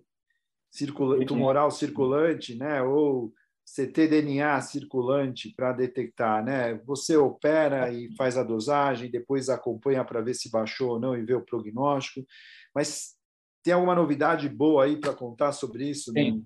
circula, 0.69 1.25
tumoral 1.25 1.71
circulante, 1.71 2.55
né? 2.55 2.81
Ou 2.81 3.33
ctDNA 3.71 4.59
circulante 4.59 5.53
para 5.55 5.71
detectar, 5.71 6.43
né? 6.43 6.73
Você 6.85 7.15
opera 7.15 7.89
e 7.89 8.13
faz 8.17 8.37
a 8.37 8.43
dosagem, 8.43 9.09
depois 9.09 9.47
acompanha 9.47 10.03
para 10.03 10.19
ver 10.19 10.33
se 10.33 10.51
baixou 10.51 10.91
ou 10.91 10.99
não 10.99 11.17
e 11.17 11.23
vê 11.23 11.33
o 11.33 11.45
prognóstico. 11.45 12.27
Mas 12.75 13.15
tem 13.63 13.73
alguma 13.73 13.95
novidade 13.95 14.49
boa 14.49 14.83
aí 14.83 14.97
para 14.97 15.13
contar 15.13 15.53
sobre 15.53 15.89
isso? 15.89 16.11
Tem. 16.11 16.45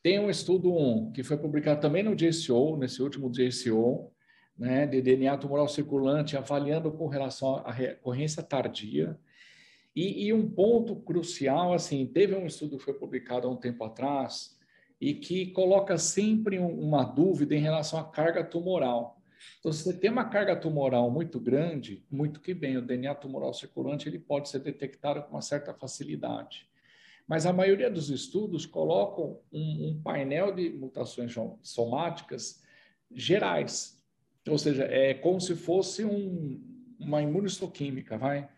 Tem 0.00 0.20
um 0.20 0.30
estudo 0.30 1.10
que 1.12 1.24
foi 1.24 1.36
publicado 1.36 1.80
também 1.80 2.04
no 2.04 2.14
JCO, 2.14 2.76
nesse 2.76 3.02
último 3.02 3.30
JCO, 3.30 4.12
né, 4.56 4.86
de 4.86 5.02
DNA 5.02 5.36
tumoral 5.36 5.68
circulante, 5.68 6.36
avaliando 6.36 6.92
com 6.92 7.08
relação 7.08 7.56
à 7.66 7.72
recorrência 7.72 8.42
tardia. 8.42 9.18
E, 9.94 10.26
e, 10.26 10.32
um 10.32 10.48
ponto 10.48 10.96
crucial, 10.96 11.74
assim, 11.74 12.06
teve 12.06 12.34
um 12.34 12.46
estudo 12.46 12.78
que 12.78 12.84
foi 12.84 12.94
publicado 12.94 13.48
há 13.48 13.50
um 13.50 13.56
tempo 13.56 13.82
atrás 13.84 14.59
e 15.00 15.14
que 15.14 15.46
coloca 15.46 15.96
sempre 15.96 16.58
uma 16.58 17.02
dúvida 17.04 17.54
em 17.54 17.60
relação 17.60 17.98
à 17.98 18.04
carga 18.04 18.44
tumoral. 18.44 19.20
Então, 19.58 19.72
se 19.72 19.84
você 19.84 19.94
tem 19.94 20.10
uma 20.10 20.26
carga 20.26 20.54
tumoral 20.54 21.10
muito 21.10 21.40
grande, 21.40 22.04
muito 22.10 22.40
que 22.40 22.52
bem, 22.52 22.76
o 22.76 22.82
DNA 22.82 23.14
tumoral 23.14 23.54
circulante 23.54 24.08
ele 24.08 24.18
pode 24.18 24.48
ser 24.48 24.58
detectado 24.58 25.22
com 25.22 25.30
uma 25.30 25.40
certa 25.40 25.72
facilidade. 25.72 26.68
Mas 27.26 27.46
a 27.46 27.52
maioria 27.52 27.90
dos 27.90 28.10
estudos 28.10 28.66
colocam 28.66 29.38
um, 29.52 29.88
um 29.88 30.02
painel 30.02 30.52
de 30.52 30.68
mutações 30.70 31.34
somáticas 31.62 32.62
gerais, 33.10 34.02
ou 34.48 34.58
seja, 34.58 34.84
é 34.84 35.14
como 35.14 35.40
se 35.40 35.54
fosse 35.54 36.04
um, 36.04 36.60
uma 36.98 37.22
imunistoquímica, 37.22 38.18
vai? 38.18 38.48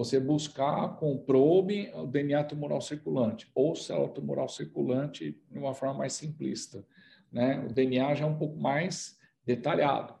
Você 0.00 0.18
buscar 0.18 0.96
com 0.96 1.18
probe 1.18 1.92
o 1.94 2.06
DNA 2.06 2.42
tumoral 2.44 2.80
circulante 2.80 3.50
ou 3.54 3.76
célula 3.76 4.08
tumoral 4.08 4.48
circulante 4.48 5.38
de 5.50 5.58
uma 5.58 5.74
forma 5.74 5.98
mais 5.98 6.14
simplista, 6.14 6.86
né? 7.30 7.62
O 7.68 7.70
DNA 7.70 8.14
já 8.14 8.24
é 8.24 8.26
um 8.26 8.38
pouco 8.38 8.58
mais 8.58 9.18
detalhado. 9.44 10.14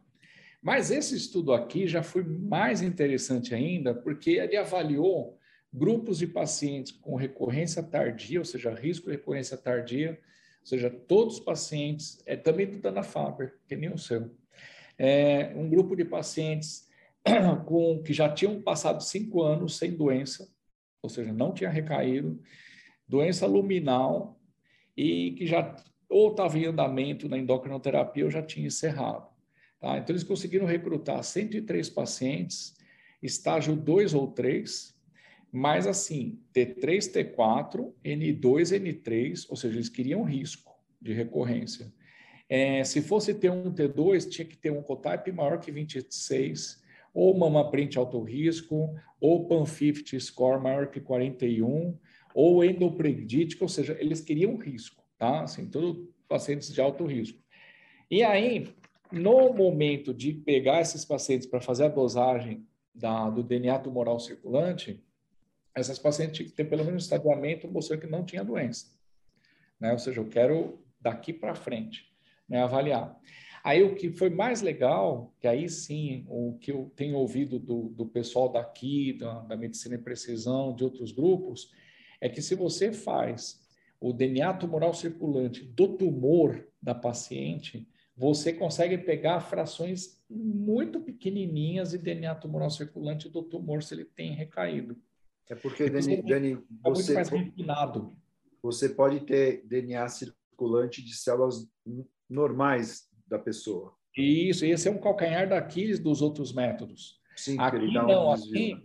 Mas 0.60 0.90
esse 0.90 1.16
estudo 1.16 1.54
aqui 1.54 1.86
já 1.86 2.02
foi 2.02 2.22
mais 2.22 2.82
interessante 2.82 3.54
ainda, 3.54 3.94
porque 3.94 4.32
ele 4.32 4.54
avaliou 4.54 5.38
grupos 5.72 6.18
de 6.18 6.26
pacientes 6.26 6.92
com 6.92 7.14
recorrência 7.14 7.82
tardia, 7.82 8.40
ou 8.40 8.44
seja, 8.44 8.74
risco 8.74 9.06
de 9.06 9.12
recorrência 9.12 9.56
tardia, 9.56 10.20
ou 10.60 10.66
seja, 10.66 10.90
todos 10.90 11.36
os 11.36 11.40
pacientes, 11.40 12.22
é 12.26 12.36
também 12.36 12.66
do 12.66 12.78
Dana 12.78 13.02
Faber, 13.02 13.54
que 13.66 13.74
nem 13.74 13.90
o 13.90 13.96
seu 13.96 14.30
é, 14.98 15.54
um 15.56 15.70
grupo 15.70 15.96
de 15.96 16.04
pacientes 16.04 16.89
com, 17.66 18.02
que 18.02 18.12
já 18.12 18.28
tinham 18.28 18.60
passado 18.62 19.02
cinco 19.02 19.42
anos 19.42 19.76
sem 19.76 19.92
doença, 19.92 20.48
ou 21.02 21.08
seja, 21.08 21.32
não 21.32 21.52
tinha 21.52 21.70
recaído, 21.70 22.40
doença 23.06 23.46
luminal 23.46 24.40
e 24.96 25.32
que 25.32 25.46
já 25.46 25.76
ou 26.08 26.30
estava 26.30 26.58
em 26.58 26.66
andamento 26.66 27.28
na 27.28 27.38
endocrinoterapia 27.38 28.24
ou 28.24 28.30
já 28.30 28.42
tinha 28.42 28.66
encerrado. 28.66 29.28
Tá? 29.78 29.96
Então, 29.96 30.12
eles 30.12 30.24
conseguiram 30.24 30.66
recrutar 30.66 31.22
103 31.22 31.88
pacientes, 31.88 32.76
estágio 33.22 33.76
2 33.76 34.12
ou 34.14 34.28
3, 34.28 34.94
mas 35.52 35.86
assim, 35.86 36.40
T3, 36.54 37.12
T4, 37.12 37.92
N2, 38.04 38.80
N3, 38.80 39.46
ou 39.48 39.56
seja, 39.56 39.76
eles 39.76 39.88
queriam 39.88 40.22
risco 40.22 40.72
de 41.00 41.12
recorrência. 41.12 41.92
É, 42.48 42.82
se 42.84 43.00
fosse 43.00 43.32
ter 43.32 43.50
um 43.50 43.72
T2, 43.72 44.28
tinha 44.28 44.44
que 44.44 44.56
ter 44.56 44.70
um 44.70 44.82
cotype 44.82 45.30
maior 45.32 45.58
que 45.58 45.70
26, 45.70 46.79
ou 47.12 47.36
mama 47.36 47.70
print 47.70 47.98
alto 47.98 48.20
risco, 48.20 48.94
ou 49.20 49.48
pan50 49.48 50.18
score 50.20 50.60
maior 50.60 50.90
que 50.90 51.00
41, 51.00 51.98
ou 52.34 52.64
endopredítico, 52.64 53.64
ou 53.64 53.68
seja, 53.68 53.96
eles 54.00 54.20
queriam 54.20 54.56
risco, 54.56 55.02
tá? 55.18 55.42
Assim, 55.42 55.68
todos 55.68 56.08
pacientes 56.28 56.72
de 56.72 56.80
alto 56.80 57.04
risco. 57.04 57.38
E 58.10 58.22
aí, 58.22 58.72
no 59.10 59.52
momento 59.52 60.14
de 60.14 60.32
pegar 60.32 60.80
esses 60.80 61.04
pacientes 61.04 61.46
para 61.46 61.60
fazer 61.60 61.84
a 61.84 61.88
dosagem 61.88 62.66
da, 62.94 63.28
do 63.28 63.42
DNA 63.42 63.78
tumoral 63.80 64.20
circulante, 64.20 65.02
essas 65.74 65.98
pacientes 65.98 66.36
tinham 66.36 66.48
que 66.48 66.54
ter 66.54 66.64
pelo 66.64 66.84
menos 66.84 67.04
estadiamento 67.04 67.68
mostrando 67.68 68.00
que 68.00 68.06
não 68.06 68.24
tinha 68.24 68.44
doença. 68.44 68.86
Né? 69.78 69.92
Ou 69.92 69.98
seja, 69.98 70.20
eu 70.20 70.28
quero 70.28 70.84
daqui 71.00 71.32
para 71.32 71.54
frente 71.54 72.12
né, 72.48 72.62
avaliar. 72.62 73.18
Aí 73.62 73.82
o 73.82 73.94
que 73.94 74.10
foi 74.10 74.30
mais 74.30 74.62
legal, 74.62 75.34
que 75.38 75.46
aí 75.46 75.68
sim, 75.68 76.24
o 76.28 76.56
que 76.58 76.72
eu 76.72 76.90
tenho 76.96 77.16
ouvido 77.16 77.58
do, 77.58 77.90
do 77.90 78.06
pessoal 78.06 78.50
daqui, 78.50 79.12
da, 79.12 79.40
da 79.40 79.56
medicina 79.56 79.96
em 79.96 80.02
precisão, 80.02 80.74
de 80.74 80.82
outros 80.82 81.12
grupos, 81.12 81.70
é 82.20 82.28
que 82.28 82.40
se 82.40 82.54
você 82.54 82.92
faz 82.92 83.60
o 84.00 84.12
DNA 84.12 84.54
tumoral 84.54 84.94
circulante 84.94 85.62
do 85.62 85.88
tumor 85.88 86.66
da 86.82 86.94
paciente, 86.94 87.86
você 88.16 88.52
consegue 88.52 88.96
pegar 88.96 89.40
frações 89.40 90.22
muito 90.28 91.00
pequenininhas 91.00 91.90
de 91.90 91.98
DNA 91.98 92.34
tumoral 92.36 92.70
circulante 92.70 93.28
do 93.28 93.42
tumor 93.42 93.82
se 93.82 93.94
ele 93.94 94.04
tem 94.04 94.32
recaído. 94.32 94.96
É 95.48 95.54
porque, 95.54 95.90
Dani, 95.90 96.22
Dani 96.22 96.52
é 96.52 96.90
você, 96.90 97.12
muito 97.12 97.14
mais 97.14 97.28
refinado. 97.28 98.16
você 98.62 98.88
pode 98.88 99.20
ter 99.20 99.66
DNA 99.66 100.08
circulante 100.08 101.04
de 101.04 101.14
células 101.14 101.68
normais 102.28 103.09
da 103.30 103.38
pessoa. 103.38 103.94
Isso, 104.16 104.66
esse 104.66 104.88
é 104.88 104.90
um 104.90 104.98
calcanhar 104.98 105.48
daqueles 105.48 105.98
dos 105.98 106.20
outros 106.20 106.52
métodos. 106.52 107.20
Sim, 107.36 107.58
aqui 107.58 107.76
ele 107.76 107.94
dá 107.94 108.04
um 108.04 108.08
não, 108.08 108.32
aqui 108.32 108.76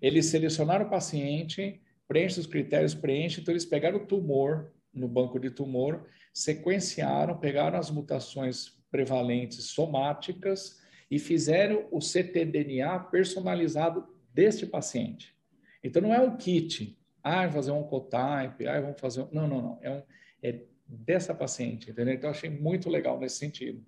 eles 0.00 0.26
selecionaram 0.26 0.86
o 0.86 0.90
paciente, 0.90 1.80
preenche 2.08 2.40
os 2.40 2.46
critérios, 2.46 2.94
preenche, 2.94 3.40
então 3.40 3.52
eles 3.52 3.64
pegaram 3.64 3.98
o 3.98 4.06
tumor 4.06 4.72
no 4.92 5.06
banco 5.06 5.38
de 5.38 5.50
tumor, 5.50 6.06
sequenciaram, 6.34 7.38
pegaram 7.38 7.78
as 7.78 7.90
mutações 7.90 8.80
prevalentes 8.90 9.66
somáticas 9.66 10.80
e 11.10 11.18
fizeram 11.18 11.86
o 11.90 12.00
ctDNA 12.00 12.98
personalizado 13.10 14.06
deste 14.34 14.66
paciente. 14.66 15.36
Então 15.84 16.02
não 16.02 16.12
é 16.12 16.20
um 16.20 16.36
kit, 16.36 16.98
ah, 17.22 17.48
fazer 17.48 17.70
um 17.70 17.80
oncotype, 17.80 18.66
ah, 18.66 18.80
vamos 18.80 19.00
fazer 19.00 19.22
um... 19.22 19.28
Não, 19.30 19.46
não, 19.46 19.62
não, 19.62 19.78
é, 19.82 19.90
um, 19.90 20.02
é 20.42 20.60
dessa 20.92 21.34
paciente, 21.34 21.90
entendeu? 21.90 22.14
Então 22.14 22.30
achei 22.30 22.50
muito 22.50 22.88
legal 22.88 23.18
nesse 23.18 23.36
sentido. 23.36 23.84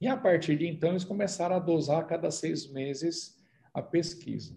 E 0.00 0.06
a 0.06 0.16
partir 0.16 0.56
de 0.56 0.66
então 0.66 0.90
eles 0.90 1.04
começaram 1.04 1.56
a 1.56 1.58
dosar 1.58 2.00
a 2.00 2.04
cada 2.04 2.30
seis 2.30 2.70
meses 2.70 3.36
a 3.72 3.82
pesquisa. 3.82 4.56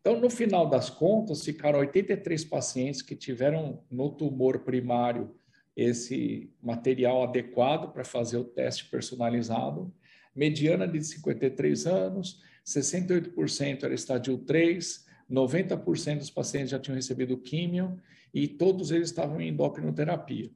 Então, 0.00 0.20
no 0.20 0.30
final 0.30 0.68
das 0.68 0.88
contas, 0.88 1.44
ficaram 1.44 1.80
83 1.80 2.44
pacientes 2.44 3.02
que 3.02 3.14
tiveram 3.14 3.82
no 3.90 4.10
tumor 4.10 4.60
primário 4.60 5.34
esse 5.76 6.52
material 6.62 7.22
adequado 7.22 7.92
para 7.92 8.04
fazer 8.04 8.36
o 8.36 8.44
teste 8.44 8.88
personalizado, 8.88 9.92
mediana 10.34 10.88
de 10.88 11.02
53 11.02 11.86
anos, 11.86 12.42
68% 12.64 13.84
era 13.84 13.94
estádio 13.94 14.38
3, 14.38 15.06
90% 15.30 16.18
dos 16.18 16.30
pacientes 16.30 16.70
já 16.70 16.78
tinham 16.78 16.96
recebido 16.96 17.36
químio 17.36 18.00
e 18.32 18.48
todos 18.48 18.90
eles 18.90 19.08
estavam 19.08 19.40
em 19.40 19.48
endocrinoterapia. 19.48 20.50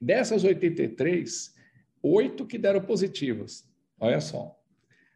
Dessas 0.00 0.44
83, 0.44 1.54
oito 2.02 2.46
que 2.46 2.58
deram 2.58 2.80
positivas, 2.80 3.68
olha 3.98 4.20
só. 4.20 4.58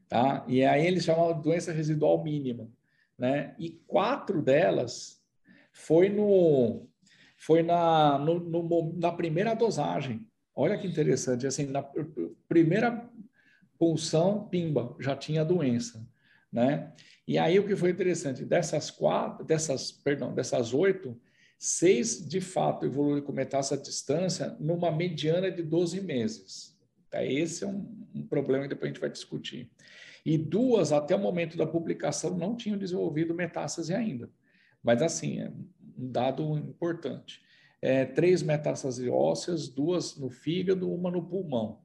Tá? 0.09 0.45
E 0.49 0.65
aí 0.65 0.87
eles 0.87 1.05
chamavam 1.05 1.37
de 1.37 1.43
doença 1.43 1.73
residual 1.73 2.23
mínima 2.23 2.69
né? 3.21 3.55
E 3.59 3.69
quatro 3.87 4.41
delas 4.41 5.23
foi 5.73 6.09
no 6.09 6.89
foi 7.37 7.63
na, 7.63 8.19
no, 8.19 8.41
no, 8.41 8.93
na 8.99 9.13
primeira 9.13 9.55
dosagem. 9.55 10.27
Olha 10.55 10.77
que 10.77 10.87
interessante, 10.87 11.47
assim, 11.47 11.67
na 11.67 11.83
primeira 12.49 13.09
punção, 13.79 14.47
pimba, 14.49 14.95
já 15.01 15.17
tinha 15.17 15.45
doença, 15.45 16.07
né? 16.53 16.93
E 17.27 17.39
aí 17.39 17.59
o 17.59 17.67
que 17.67 17.77
foi 17.77 17.91
interessante, 17.91 18.45
dessas 18.45 18.91
quatro, 18.91 19.45
dessas, 19.45 19.91
perdão, 19.91 20.35
dessas 20.35 20.75
oito, 20.75 21.19
seis 21.63 22.27
de 22.27 22.41
fato 22.41 22.87
evoluíram 22.87 23.27
com 23.27 23.33
metástase 23.33 23.81
à 23.81 23.85
distância 23.85 24.57
numa 24.59 24.91
mediana 24.91 25.51
de 25.51 25.63
12 25.63 26.01
meses. 26.01 26.77
Tá? 27.11 27.23
Esse 27.23 27.65
é 27.65 27.67
um, 27.67 28.07
um 28.15 28.27
problema 28.27 28.65
que 28.65 28.71
depois 28.71 28.91
a 28.91 28.93
gente 28.93 29.01
vai 29.01 29.11
discutir 29.11 29.71
e 30.25 30.37
duas, 30.37 30.93
até 30.93 31.15
o 31.15 31.19
momento 31.19 31.57
da 31.57 31.67
publicação, 31.67 32.37
não 32.37 32.57
tinham 32.57 32.79
desenvolvido 32.79 33.35
metástase 33.35 33.95
ainda. 33.95 34.31
Mas, 34.83 35.03
assim, 35.03 35.41
é 35.41 35.49
um 35.99 36.11
dado 36.11 36.57
importante. 36.59 37.43
É, 37.81 38.05
três 38.05 38.43
metástases 38.43 39.09
ósseas, 39.09 39.69
duas 39.69 40.17
no 40.17 40.31
fígado, 40.31 40.93
uma 40.93 41.11
no 41.11 41.27
pulmão. 41.27 41.81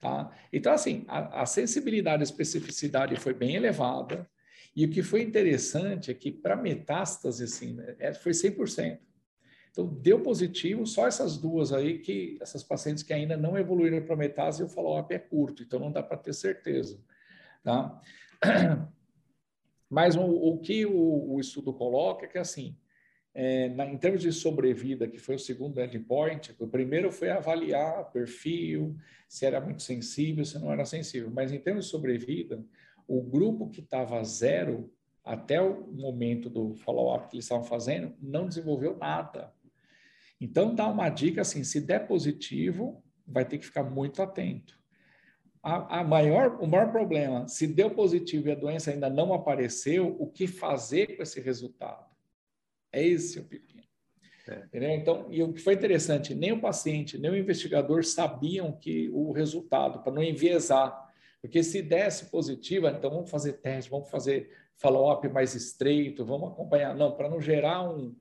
Tá? 0.00 0.30
Então, 0.52 0.72
assim, 0.72 1.04
a, 1.08 1.42
a 1.42 1.46
sensibilidade 1.46 2.22
e 2.22 2.24
especificidade 2.24 3.16
foi 3.16 3.32
bem 3.32 3.54
elevada, 3.54 4.28
e 4.74 4.84
o 4.84 4.90
que 4.90 5.02
foi 5.02 5.22
interessante 5.22 6.10
é 6.10 6.14
que 6.14 6.30
para 6.30 6.54
metástase, 6.54 7.44
assim, 7.44 7.74
né, 7.74 8.12
foi 8.14 8.32
100%. 8.32 8.98
Então, 9.76 9.86
deu 9.86 10.22
positivo, 10.22 10.86
só 10.86 11.06
essas 11.06 11.36
duas 11.36 11.70
aí, 11.70 11.98
que 11.98 12.38
essas 12.40 12.64
pacientes 12.64 13.02
que 13.02 13.12
ainda 13.12 13.36
não 13.36 13.58
evoluíram 13.58 14.00
para 14.00 14.16
metástase, 14.16 14.64
o 14.64 14.72
follow-up 14.72 15.14
é 15.14 15.18
curto, 15.18 15.62
então 15.62 15.78
não 15.78 15.92
dá 15.92 16.02
para 16.02 16.16
ter 16.16 16.32
certeza. 16.32 16.98
Tá? 17.62 18.00
Mas 19.90 20.16
o, 20.16 20.22
o 20.22 20.58
que 20.60 20.86
o, 20.86 21.34
o, 21.34 21.38
estudo 21.38 21.74
coloca 21.74 22.24
é 22.24 22.28
que, 22.28 22.38
assim, 22.38 22.74
é, 23.34 23.68
na, 23.68 23.84
em 23.84 23.98
termos 23.98 24.22
de 24.22 24.32
sobrevida, 24.32 25.06
que 25.06 25.18
foi 25.18 25.34
o 25.34 25.38
segundo 25.38 25.78
endpoint, 25.78 26.56
o 26.58 26.66
primeiro 26.66 27.12
foi 27.12 27.28
avaliar 27.28 28.10
perfil, 28.12 28.96
se 29.28 29.44
era 29.44 29.60
muito 29.60 29.82
sensível, 29.82 30.42
se 30.46 30.58
não 30.58 30.72
era 30.72 30.86
sensível. 30.86 31.30
Mas 31.30 31.52
em 31.52 31.58
termos 31.58 31.84
de 31.84 31.90
sobrevida, 31.90 32.64
o 33.06 33.20
grupo 33.20 33.68
que 33.68 33.80
estava 33.82 34.24
zero 34.24 34.90
até 35.22 35.60
o 35.60 35.86
momento 35.88 36.48
do 36.48 36.74
follow-up 36.76 37.28
que 37.28 37.36
eles 37.36 37.44
estavam 37.44 37.64
fazendo, 37.64 38.14
não 38.22 38.48
desenvolveu 38.48 38.96
nada. 38.96 39.52
Então, 40.40 40.74
dá 40.74 40.86
uma 40.88 41.08
dica 41.08 41.40
assim: 41.40 41.64
se 41.64 41.80
der 41.80 42.06
positivo, 42.06 43.02
vai 43.26 43.44
ter 43.44 43.58
que 43.58 43.66
ficar 43.66 43.84
muito 43.84 44.22
atento 44.22 44.76
a, 45.66 45.98
a, 45.98 46.04
maior, 46.04 46.58
o 46.60 46.66
maior 46.68 46.92
problema, 46.92 47.48
se 47.48 47.66
deu 47.66 47.90
positivo 47.90 48.46
e 48.46 48.52
a 48.52 48.54
doença 48.54 48.92
ainda 48.92 49.10
não 49.10 49.34
apareceu, 49.34 50.14
o 50.16 50.28
que 50.28 50.46
fazer 50.46 51.16
com 51.16 51.24
esse 51.24 51.40
resultado? 51.40 52.06
É 52.92 53.04
esse 53.04 53.40
o 53.40 53.44
pepino. 53.44 53.82
É. 54.48 54.94
Então, 54.94 55.26
e 55.28 55.42
o 55.42 55.52
que 55.52 55.60
foi 55.60 55.74
interessante, 55.74 56.36
nem 56.36 56.52
o 56.52 56.60
paciente, 56.60 57.18
nem 57.18 57.32
o 57.32 57.36
investigador 57.36 58.04
sabiam 58.04 58.70
que 58.70 59.10
o 59.12 59.32
resultado, 59.32 60.04
para 60.04 60.12
não 60.12 60.22
enviesar. 60.22 61.12
Porque 61.42 61.64
se 61.64 61.82
desse 61.82 62.26
positiva, 62.26 62.94
então 62.96 63.10
vamos 63.10 63.28
fazer 63.28 63.54
teste, 63.54 63.90
vamos 63.90 64.08
fazer 64.08 64.48
follow-up 64.76 65.28
mais 65.30 65.56
estreito, 65.56 66.24
vamos 66.24 66.52
acompanhar. 66.52 66.94
Não, 66.94 67.10
para 67.10 67.28
não 67.28 67.40
gerar 67.40 67.82
um 67.82 68.14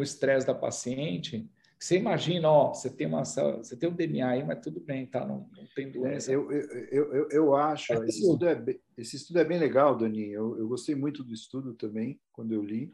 estresse 0.00 0.46
um 0.46 0.52
da 0.52 0.54
paciente, 0.54 1.50
você 1.82 1.98
imagina, 1.98 2.48
ó, 2.48 2.72
você 2.72 2.88
tem 2.88 3.08
uma 3.08 3.24
você 3.24 3.76
tem 3.76 3.88
um 3.88 3.94
DNA 3.94 4.28
aí, 4.28 4.44
mas 4.44 4.60
tudo 4.60 4.78
bem, 4.78 5.04
tá? 5.04 5.26
Não, 5.26 5.50
não 5.52 5.66
tem 5.74 5.90
doença. 5.90 6.30
É, 6.30 6.36
eu, 6.36 6.48
eu, 6.52 7.12
eu, 7.12 7.28
eu 7.28 7.56
acho, 7.56 7.92
é 7.92 7.96
esse, 8.06 8.20
estudo 8.20 8.46
é 8.46 8.54
bem, 8.54 8.80
esse 8.96 9.16
estudo 9.16 9.40
é 9.40 9.44
bem 9.44 9.58
legal, 9.58 9.96
Dani. 9.96 10.30
Eu, 10.30 10.56
eu 10.58 10.68
gostei 10.68 10.94
muito 10.94 11.24
do 11.24 11.34
estudo 11.34 11.74
também, 11.74 12.20
quando 12.30 12.52
eu 12.52 12.62
li, 12.62 12.88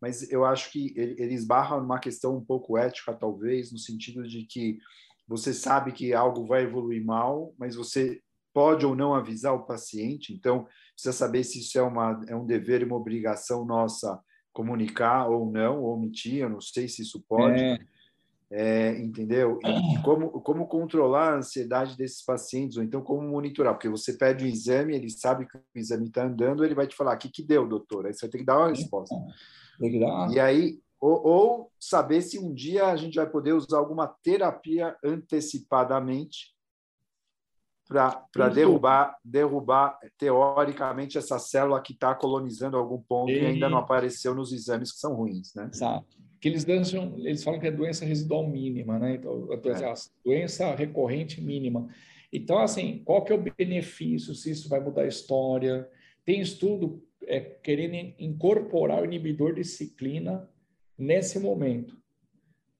mas 0.00 0.28
eu 0.32 0.44
acho 0.44 0.72
que 0.72 0.92
ele, 0.96 1.14
ele 1.16 1.32
esbarra 1.32 1.80
numa 1.80 2.00
questão 2.00 2.36
um 2.36 2.44
pouco 2.44 2.76
ética, 2.76 3.14
talvez, 3.14 3.70
no 3.70 3.78
sentido 3.78 4.26
de 4.26 4.46
que 4.46 4.78
você 5.24 5.54
sabe 5.54 5.92
que 5.92 6.12
algo 6.12 6.44
vai 6.44 6.64
evoluir 6.64 7.04
mal, 7.04 7.54
mas 7.56 7.76
você 7.76 8.20
pode 8.52 8.84
ou 8.84 8.96
não 8.96 9.14
avisar 9.14 9.54
o 9.54 9.64
paciente, 9.64 10.34
então 10.34 10.66
precisa 10.92 11.12
saber 11.12 11.44
se 11.44 11.60
isso 11.60 11.78
é, 11.78 11.82
uma, 11.82 12.20
é 12.26 12.34
um 12.34 12.44
dever 12.44 12.80
e 12.80 12.84
uma 12.84 12.96
obrigação 12.96 13.64
nossa 13.64 14.20
comunicar 14.52 15.28
ou 15.28 15.50
não, 15.50 15.82
ou 15.82 15.94
omitir, 15.94 16.38
eu 16.38 16.48
não 16.50 16.60
sei 16.60 16.88
se 16.88 17.02
isso 17.02 17.22
pode. 17.28 17.62
É. 17.62 17.78
É, 18.54 19.00
entendeu? 19.00 19.58
E 19.64 20.02
como, 20.02 20.30
como 20.42 20.66
controlar 20.66 21.32
a 21.32 21.36
ansiedade 21.38 21.96
desses 21.96 22.22
pacientes, 22.22 22.76
ou 22.76 22.82
então 22.82 23.00
como 23.00 23.26
monitorar, 23.26 23.72
porque 23.72 23.88
você 23.88 24.12
pede 24.12 24.44
o 24.44 24.46
exame, 24.46 24.94
ele 24.94 25.08
sabe 25.08 25.46
que 25.46 25.56
o 25.56 25.62
exame 25.74 26.08
está 26.08 26.26
andando, 26.26 26.62
ele 26.62 26.74
vai 26.74 26.86
te 26.86 26.94
falar: 26.94 27.14
o 27.14 27.18
que, 27.18 27.30
que 27.30 27.42
deu, 27.42 27.66
doutor? 27.66 28.06
Aí 28.06 28.12
você 28.12 28.28
tem 28.28 28.42
que 28.42 28.46
dar 28.46 28.58
uma 28.58 28.68
resposta. 28.68 29.16
Tem 29.80 29.90
que 29.90 29.98
dar. 29.98 30.30
E 30.30 30.38
aí, 30.38 30.78
ou, 31.00 31.26
ou 31.26 31.72
saber 31.80 32.20
se 32.20 32.38
um 32.38 32.52
dia 32.52 32.88
a 32.88 32.96
gente 32.96 33.14
vai 33.14 33.26
poder 33.26 33.54
usar 33.54 33.78
alguma 33.78 34.06
terapia 34.06 34.94
antecipadamente 35.02 36.54
para 38.32 38.48
derrubar, 38.48 39.16
derrubar 39.24 39.98
teoricamente 40.18 41.18
essa 41.18 41.38
célula 41.38 41.80
que 41.80 41.92
está 41.92 42.14
colonizando 42.14 42.76
algum 42.76 43.00
ponto 43.00 43.30
e... 43.30 43.42
e 43.42 43.46
ainda 43.46 43.68
não 43.68 43.78
apareceu 43.78 44.34
nos 44.34 44.52
exames 44.52 44.92
que 44.92 44.98
são 44.98 45.14
ruins, 45.14 45.54
né? 45.54 45.68
Exato 45.72 46.22
que 46.42 46.48
eles 46.48 46.64
dançam, 46.64 47.14
eles 47.18 47.44
falam 47.44 47.60
que 47.60 47.68
é 47.68 47.70
doença 47.70 48.04
residual 48.04 48.48
mínima, 48.48 48.98
né? 48.98 49.14
Então, 49.14 49.52
a 49.52 49.54
doença, 49.54 49.86
é. 49.86 49.94
doença 50.24 50.74
recorrente 50.74 51.40
mínima. 51.40 51.88
Então, 52.32 52.58
assim, 52.58 53.00
qual 53.04 53.22
que 53.22 53.32
é 53.32 53.36
o 53.36 53.44
benefício, 53.56 54.34
se 54.34 54.50
isso 54.50 54.68
vai 54.68 54.80
mudar 54.80 55.02
a 55.02 55.06
história? 55.06 55.88
Tem 56.24 56.40
estudo 56.40 57.00
é, 57.28 57.38
querendo 57.38 57.94
incorporar 58.18 59.02
o 59.02 59.04
inibidor 59.04 59.54
de 59.54 59.62
ciclina 59.62 60.50
nesse 60.98 61.38
momento, 61.38 61.96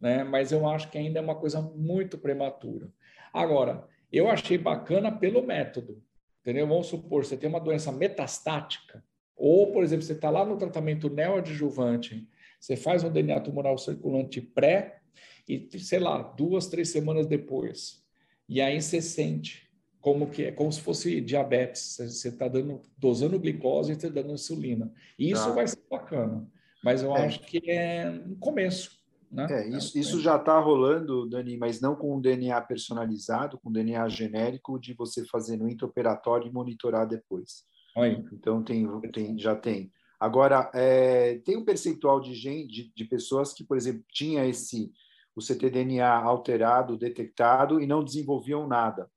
né? 0.00 0.24
Mas 0.24 0.50
eu 0.50 0.68
acho 0.68 0.90
que 0.90 0.98
ainda 0.98 1.20
é 1.20 1.22
uma 1.22 1.36
coisa 1.36 1.62
muito 1.62 2.18
prematura. 2.18 2.90
Agora, 3.32 3.86
eu 4.12 4.28
achei 4.28 4.58
bacana 4.58 5.10
pelo 5.10 5.42
método, 5.42 6.02
entendeu? 6.40 6.66
Vamos 6.66 6.88
supor, 6.88 7.24
você 7.24 7.36
tem 7.36 7.48
uma 7.48 7.60
doença 7.60 7.90
metastática, 7.90 9.04
ou, 9.36 9.72
por 9.72 9.82
exemplo, 9.82 10.04
você 10.04 10.12
está 10.12 10.30
lá 10.30 10.44
no 10.44 10.56
tratamento 10.56 11.08
neoadjuvante, 11.08 12.28
você 12.60 12.76
faz 12.76 13.02
um 13.02 13.10
DNA 13.10 13.40
tumoral 13.40 13.76
circulante 13.76 14.40
pré 14.40 15.00
e, 15.48 15.68
sei 15.80 15.98
lá, 15.98 16.22
duas, 16.22 16.68
três 16.68 16.90
semanas 16.90 17.26
depois. 17.26 18.04
E 18.48 18.60
aí 18.60 18.80
você 18.80 19.02
sente 19.02 19.68
como 20.00 20.28
que 20.28 20.44
é, 20.44 20.52
como 20.52 20.70
se 20.70 20.80
fosse 20.80 21.20
diabetes. 21.20 21.96
Você 21.96 22.28
está 22.28 22.46
dando, 22.46 22.82
dosando 22.96 23.38
glicose 23.38 23.92
e 23.92 23.94
está 23.94 24.08
dando 24.08 24.32
insulina. 24.32 24.92
E 25.18 25.30
isso 25.30 25.46
tá. 25.46 25.52
vai 25.52 25.66
ser 25.66 25.82
bacana. 25.90 26.46
Mas 26.84 27.02
eu 27.02 27.16
é. 27.16 27.26
acho 27.26 27.40
que 27.40 27.70
é 27.70 28.10
um 28.10 28.34
começo. 28.36 29.01
Né? 29.32 29.46
É, 29.50 29.68
isso, 29.68 29.98
isso 29.98 30.20
já 30.20 30.36
está 30.36 30.58
rolando, 30.60 31.26
Dani, 31.26 31.56
mas 31.56 31.80
não 31.80 31.96
com 31.96 32.20
DNA 32.20 32.60
personalizado, 32.60 33.58
com 33.58 33.72
DNA 33.72 34.06
genérico 34.10 34.78
de 34.78 34.92
você 34.92 35.24
fazer 35.24 35.56
no 35.56 35.70
intraoperatório 35.70 36.48
e 36.48 36.52
monitorar 36.52 37.08
depois. 37.08 37.64
Oi. 37.96 38.22
Então 38.30 38.62
tem, 38.62 38.86
tem, 39.10 39.38
já 39.38 39.56
tem. 39.56 39.90
Agora, 40.20 40.70
é, 40.74 41.38
tem 41.38 41.56
um 41.56 41.64
percentual 41.64 42.20
de, 42.20 42.34
gente, 42.34 42.68
de, 42.68 42.92
de, 42.94 43.04
pessoas 43.06 43.54
que, 43.54 43.64
por 43.64 43.76
exemplo, 43.76 44.04
tinha 44.12 44.46
esse 44.46 44.92
o 45.34 45.40
ctDNA 45.40 46.08
alterado, 46.08 46.98
detectado 46.98 47.80
e 47.80 47.86
não 47.86 48.04
desenvolviam 48.04 48.68
nada, 48.68 49.10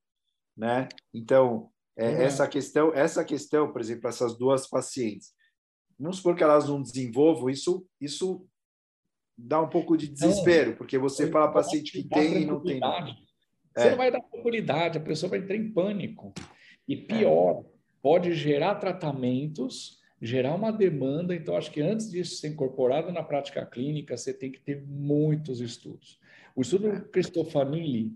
né? 0.56 0.88
Então, 1.14 1.70
é, 1.98 2.08
uhum. 2.08 2.22
essa 2.22 2.48
questão, 2.48 2.94
essa 2.94 3.24
questão, 3.26 3.72
por 3.72 3.82
exemplo, 3.82 4.08
essas 4.08 4.38
duas 4.38 4.66
pacientes, 4.66 5.34
vamos 6.00 6.18
supor 6.18 6.36
que 6.36 6.44
elas 6.44 6.70
não 6.70 6.82
desenvolvam, 6.82 7.50
isso, 7.50 7.86
isso 8.00 8.48
dá 9.38 9.62
um 9.62 9.70
pouco 9.70 9.98
de 9.98 10.08
desespero, 10.08 10.76
porque 10.76 10.98
você 10.98 11.28
fala 11.28 11.52
paciente 11.52 11.92
que 11.92 12.04
tem 12.04 12.44
e 12.44 12.46
não 12.46 12.62
tem. 12.62 12.80
Você 12.80 13.88
é. 13.88 13.90
não 13.92 13.98
vai 13.98 14.12
dar 14.12 14.22
tranquilidade, 14.22 14.98
a 14.98 15.02
pessoa 15.02 15.30
vai 15.30 15.40
entrar 15.40 15.56
em 15.56 15.72
pânico. 15.72 16.34
E 16.88 16.96
pior, 16.96 17.62
é. 17.62 17.70
pode 18.02 18.34
gerar 18.34 18.76
tratamentos, 18.76 20.00
gerar 20.22 20.56
uma 20.56 20.72
demanda. 20.72 21.36
Então, 21.36 21.58
acho 21.58 21.72
que 21.72 21.82
antes 21.82 22.10
disso 22.10 22.38
ser 22.38 22.50
incorporado 22.50 23.12
na 23.12 23.24
prática 23.24 23.66
clínica, 23.66 24.16
você 24.16 24.34
tem 24.34 24.52
que 24.52 24.60
ter 24.60 24.82
muitos 24.86 25.60
estudos. 25.60 26.20
O 26.56 26.62
estudo 26.62 26.88
é. 26.90 27.02
Cristofanilli, 27.02 28.14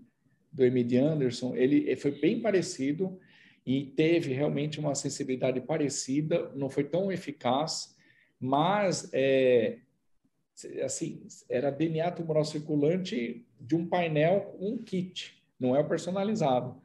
do 0.52 0.64
M.D. 0.64 0.96
Anderson, 0.98 1.54
ele 1.54 1.94
foi 1.96 2.10
bem 2.12 2.40
parecido 2.40 3.18
e 3.64 3.84
teve 3.84 4.32
realmente 4.32 4.80
uma 4.80 4.94
sensibilidade 4.94 5.60
parecida, 5.60 6.50
não 6.56 6.68
foi 6.68 6.84
tão 6.84 7.12
eficaz, 7.12 7.94
mas 8.40 9.08
é, 9.12 9.78
assim, 10.82 11.26
era 11.48 11.70
DNA 11.70 12.10
tumoral 12.12 12.44
circulante 12.44 13.46
de 13.60 13.74
um 13.74 13.86
painel, 13.86 14.56
um 14.58 14.78
kit, 14.78 15.42
não 15.58 15.76
é 15.76 15.80
o 15.80 15.88
personalizado. 15.88 16.80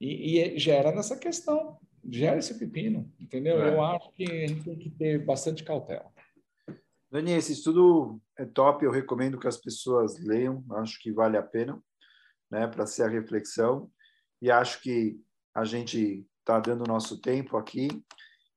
E, 0.00 0.38
e 0.38 0.58
gera 0.58 0.92
nessa 0.92 1.16
questão, 1.16 1.78
gera 2.08 2.38
esse 2.38 2.58
pepino, 2.58 3.10
entendeu? 3.20 3.62
É. 3.62 3.74
Eu 3.74 3.82
acho 3.82 4.10
que 4.12 4.24
a 4.24 4.46
gente 4.46 4.64
tem 4.64 4.78
que 4.78 4.90
ter 4.90 5.24
bastante 5.24 5.62
cautela. 5.62 6.10
Dani, 7.10 7.32
esse 7.32 7.52
estudo 7.52 8.20
é 8.38 8.44
top, 8.44 8.84
eu 8.84 8.90
recomendo 8.90 9.38
que 9.38 9.48
as 9.48 9.56
pessoas 9.56 10.18
leiam, 10.24 10.64
acho 10.72 11.00
que 11.00 11.10
vale 11.12 11.36
a 11.36 11.42
pena, 11.42 11.82
né, 12.50 12.66
para 12.66 12.86
ser 12.86 13.02
a 13.02 13.08
reflexão. 13.08 13.90
E 14.40 14.50
acho 14.50 14.80
que 14.80 15.20
a 15.54 15.64
gente 15.64 16.24
está 16.38 16.60
dando 16.60 16.86
nosso 16.86 17.20
tempo 17.20 17.56
aqui. 17.56 17.88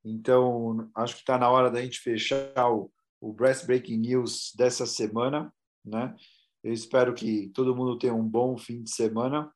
Então, 0.04 0.90
acho 0.94 1.14
que 1.14 1.20
está 1.20 1.36
na 1.36 1.50
hora 1.50 1.70
da 1.70 1.82
gente 1.82 1.98
fechar 2.00 2.70
o, 2.70 2.90
o 3.24 3.32
Breast 3.32 3.64
Breaking 3.64 3.96
News 3.96 4.52
dessa 4.54 4.84
semana. 4.84 5.50
Né? 5.82 6.14
Eu 6.62 6.72
espero 6.72 7.14
que 7.14 7.48
todo 7.54 7.74
mundo 7.74 7.98
tenha 7.98 8.14
um 8.14 8.28
bom 8.28 8.58
fim 8.58 8.82
de 8.82 8.90
semana. 8.90 9.50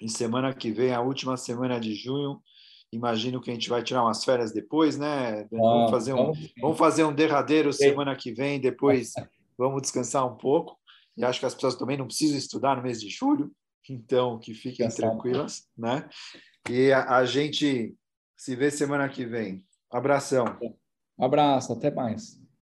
E 0.00 0.08
semana 0.08 0.52
que 0.52 0.72
vem, 0.72 0.92
a 0.92 1.00
última 1.00 1.36
semana 1.36 1.78
de 1.78 1.94
junho, 1.94 2.42
imagino 2.92 3.40
que 3.40 3.50
a 3.50 3.54
gente 3.54 3.68
vai 3.68 3.82
tirar 3.82 4.02
umas 4.02 4.24
férias 4.24 4.50
depois, 4.50 4.96
né? 4.96 5.46
Vamos 5.52 5.90
fazer 5.90 6.14
um, 6.14 6.32
vamos 6.60 6.78
fazer 6.78 7.04
um 7.04 7.14
derradeiro 7.14 7.72
semana 7.72 8.16
que 8.16 8.32
vem, 8.32 8.58
depois 8.58 9.12
vamos 9.58 9.82
descansar 9.82 10.26
um 10.26 10.36
pouco. 10.36 10.76
E 11.16 11.24
acho 11.24 11.38
que 11.38 11.46
as 11.46 11.54
pessoas 11.54 11.76
também 11.76 11.98
não 11.98 12.06
precisam 12.06 12.38
estudar 12.38 12.76
no 12.76 12.82
mês 12.82 12.98
de 12.98 13.10
julho, 13.10 13.52
então 13.88 14.38
que 14.38 14.54
fiquem 14.54 14.88
tranquilas, 14.88 15.68
né? 15.76 16.08
E 16.68 16.90
a, 16.92 17.16
a 17.16 17.24
gente 17.26 17.94
se 18.36 18.56
vê 18.56 18.70
semana 18.70 19.06
que 19.08 19.26
vem. 19.26 19.62
Abração. 19.92 20.46
Abraço, 21.18 21.74
até 21.74 21.90
mais. 21.90 22.39